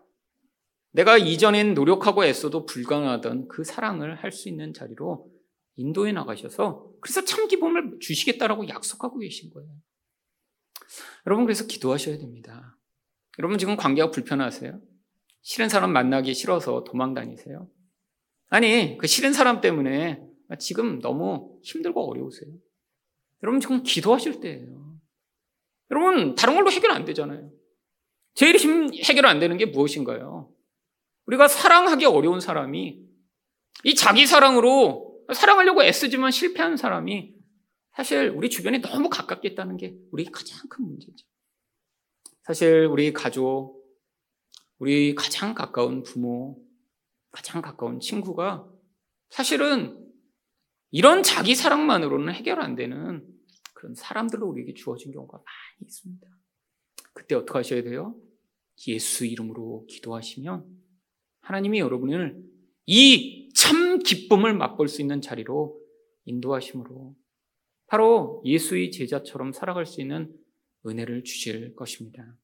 내가 0.92 1.18
이전엔 1.18 1.74
노력하고 1.74 2.24
애써도 2.24 2.66
불가능하던 2.66 3.48
그 3.48 3.64
사랑을 3.64 4.16
할 4.16 4.32
수 4.32 4.48
있는 4.48 4.72
자리로 4.72 5.30
인도해 5.76 6.12
나가셔서 6.12 6.90
그래서 7.00 7.24
참 7.24 7.48
기쁨을 7.48 7.98
주시겠다라고 8.00 8.68
약속하고 8.68 9.18
계신 9.18 9.50
거예요. 9.50 9.70
여러분 11.26 11.44
그래서 11.44 11.66
기도하셔야 11.66 12.18
됩니다. 12.18 12.76
여러분 13.38 13.58
지금 13.58 13.76
관계가 13.76 14.10
불편하세요? 14.10 14.80
싫은 15.42 15.68
사람 15.68 15.92
만나기 15.92 16.34
싫어서 16.34 16.84
도망 16.84 17.14
다니세요? 17.14 17.68
아니 18.48 18.96
그 18.98 19.06
싫은 19.06 19.32
사람 19.32 19.60
때문에 19.60 20.22
지금 20.58 21.00
너무 21.00 21.58
힘들고 21.62 22.10
어려우세요. 22.10 22.50
여러분 23.42 23.60
지금 23.60 23.82
기도하실 23.82 24.40
때예요. 24.40 24.98
여러분 25.90 26.34
다른 26.34 26.54
걸로 26.54 26.70
해결 26.70 26.92
안 26.92 27.04
되잖아요. 27.04 27.50
제일 28.34 28.56
힘 28.56 28.92
해결 28.94 29.26
안 29.26 29.38
되는 29.38 29.56
게 29.56 29.66
무엇인가요? 29.66 30.50
우리가 31.26 31.48
사랑하기 31.48 32.06
어려운 32.06 32.40
사람이 32.40 33.00
이 33.84 33.94
자기 33.94 34.26
사랑으로 34.26 35.24
사랑하려고 35.32 35.82
애쓰지만 35.82 36.30
실패한 36.30 36.76
사람이 36.76 37.33
사실 37.96 38.28
우리 38.30 38.50
주변에 38.50 38.80
너무 38.80 39.08
가깝게 39.08 39.48
있다는 39.50 39.76
게 39.76 39.96
우리 40.10 40.24
가장 40.24 40.68
큰 40.68 40.84
문제죠. 40.86 41.26
사실 42.42 42.86
우리 42.86 43.12
가족, 43.12 43.82
우리 44.78 45.14
가장 45.14 45.54
가까운 45.54 46.02
부모, 46.02 46.62
가장 47.30 47.62
가까운 47.62 48.00
친구가 48.00 48.68
사실은 49.30 50.00
이런 50.90 51.22
자기 51.22 51.54
사랑만으로는 51.54 52.34
해결 52.34 52.60
안 52.60 52.74
되는 52.76 53.26
그런 53.74 53.94
사람들로 53.94 54.46
우리에게 54.46 54.74
주어진 54.74 55.12
경우가 55.12 55.38
많이 55.38 55.86
있습니다. 55.86 56.26
그때 57.12 57.34
어떻게 57.34 57.58
하셔야 57.58 57.82
돼요? 57.82 58.16
예수 58.88 59.24
이름으로 59.24 59.86
기도하시면 59.88 60.66
하나님이 61.40 61.78
여러분을 61.80 62.42
이 62.86 63.44
참 63.54 64.00
기쁨을 64.00 64.52
맛볼 64.54 64.88
수 64.88 65.00
있는 65.00 65.20
자리로 65.22 65.80
인도하심으로 66.26 67.14
바로 67.86 68.42
예수의 68.44 68.90
제자처럼 68.90 69.52
살아갈 69.52 69.86
수 69.86 70.00
있는 70.00 70.32
은혜를 70.86 71.24
주실 71.24 71.74
것입니다. 71.74 72.36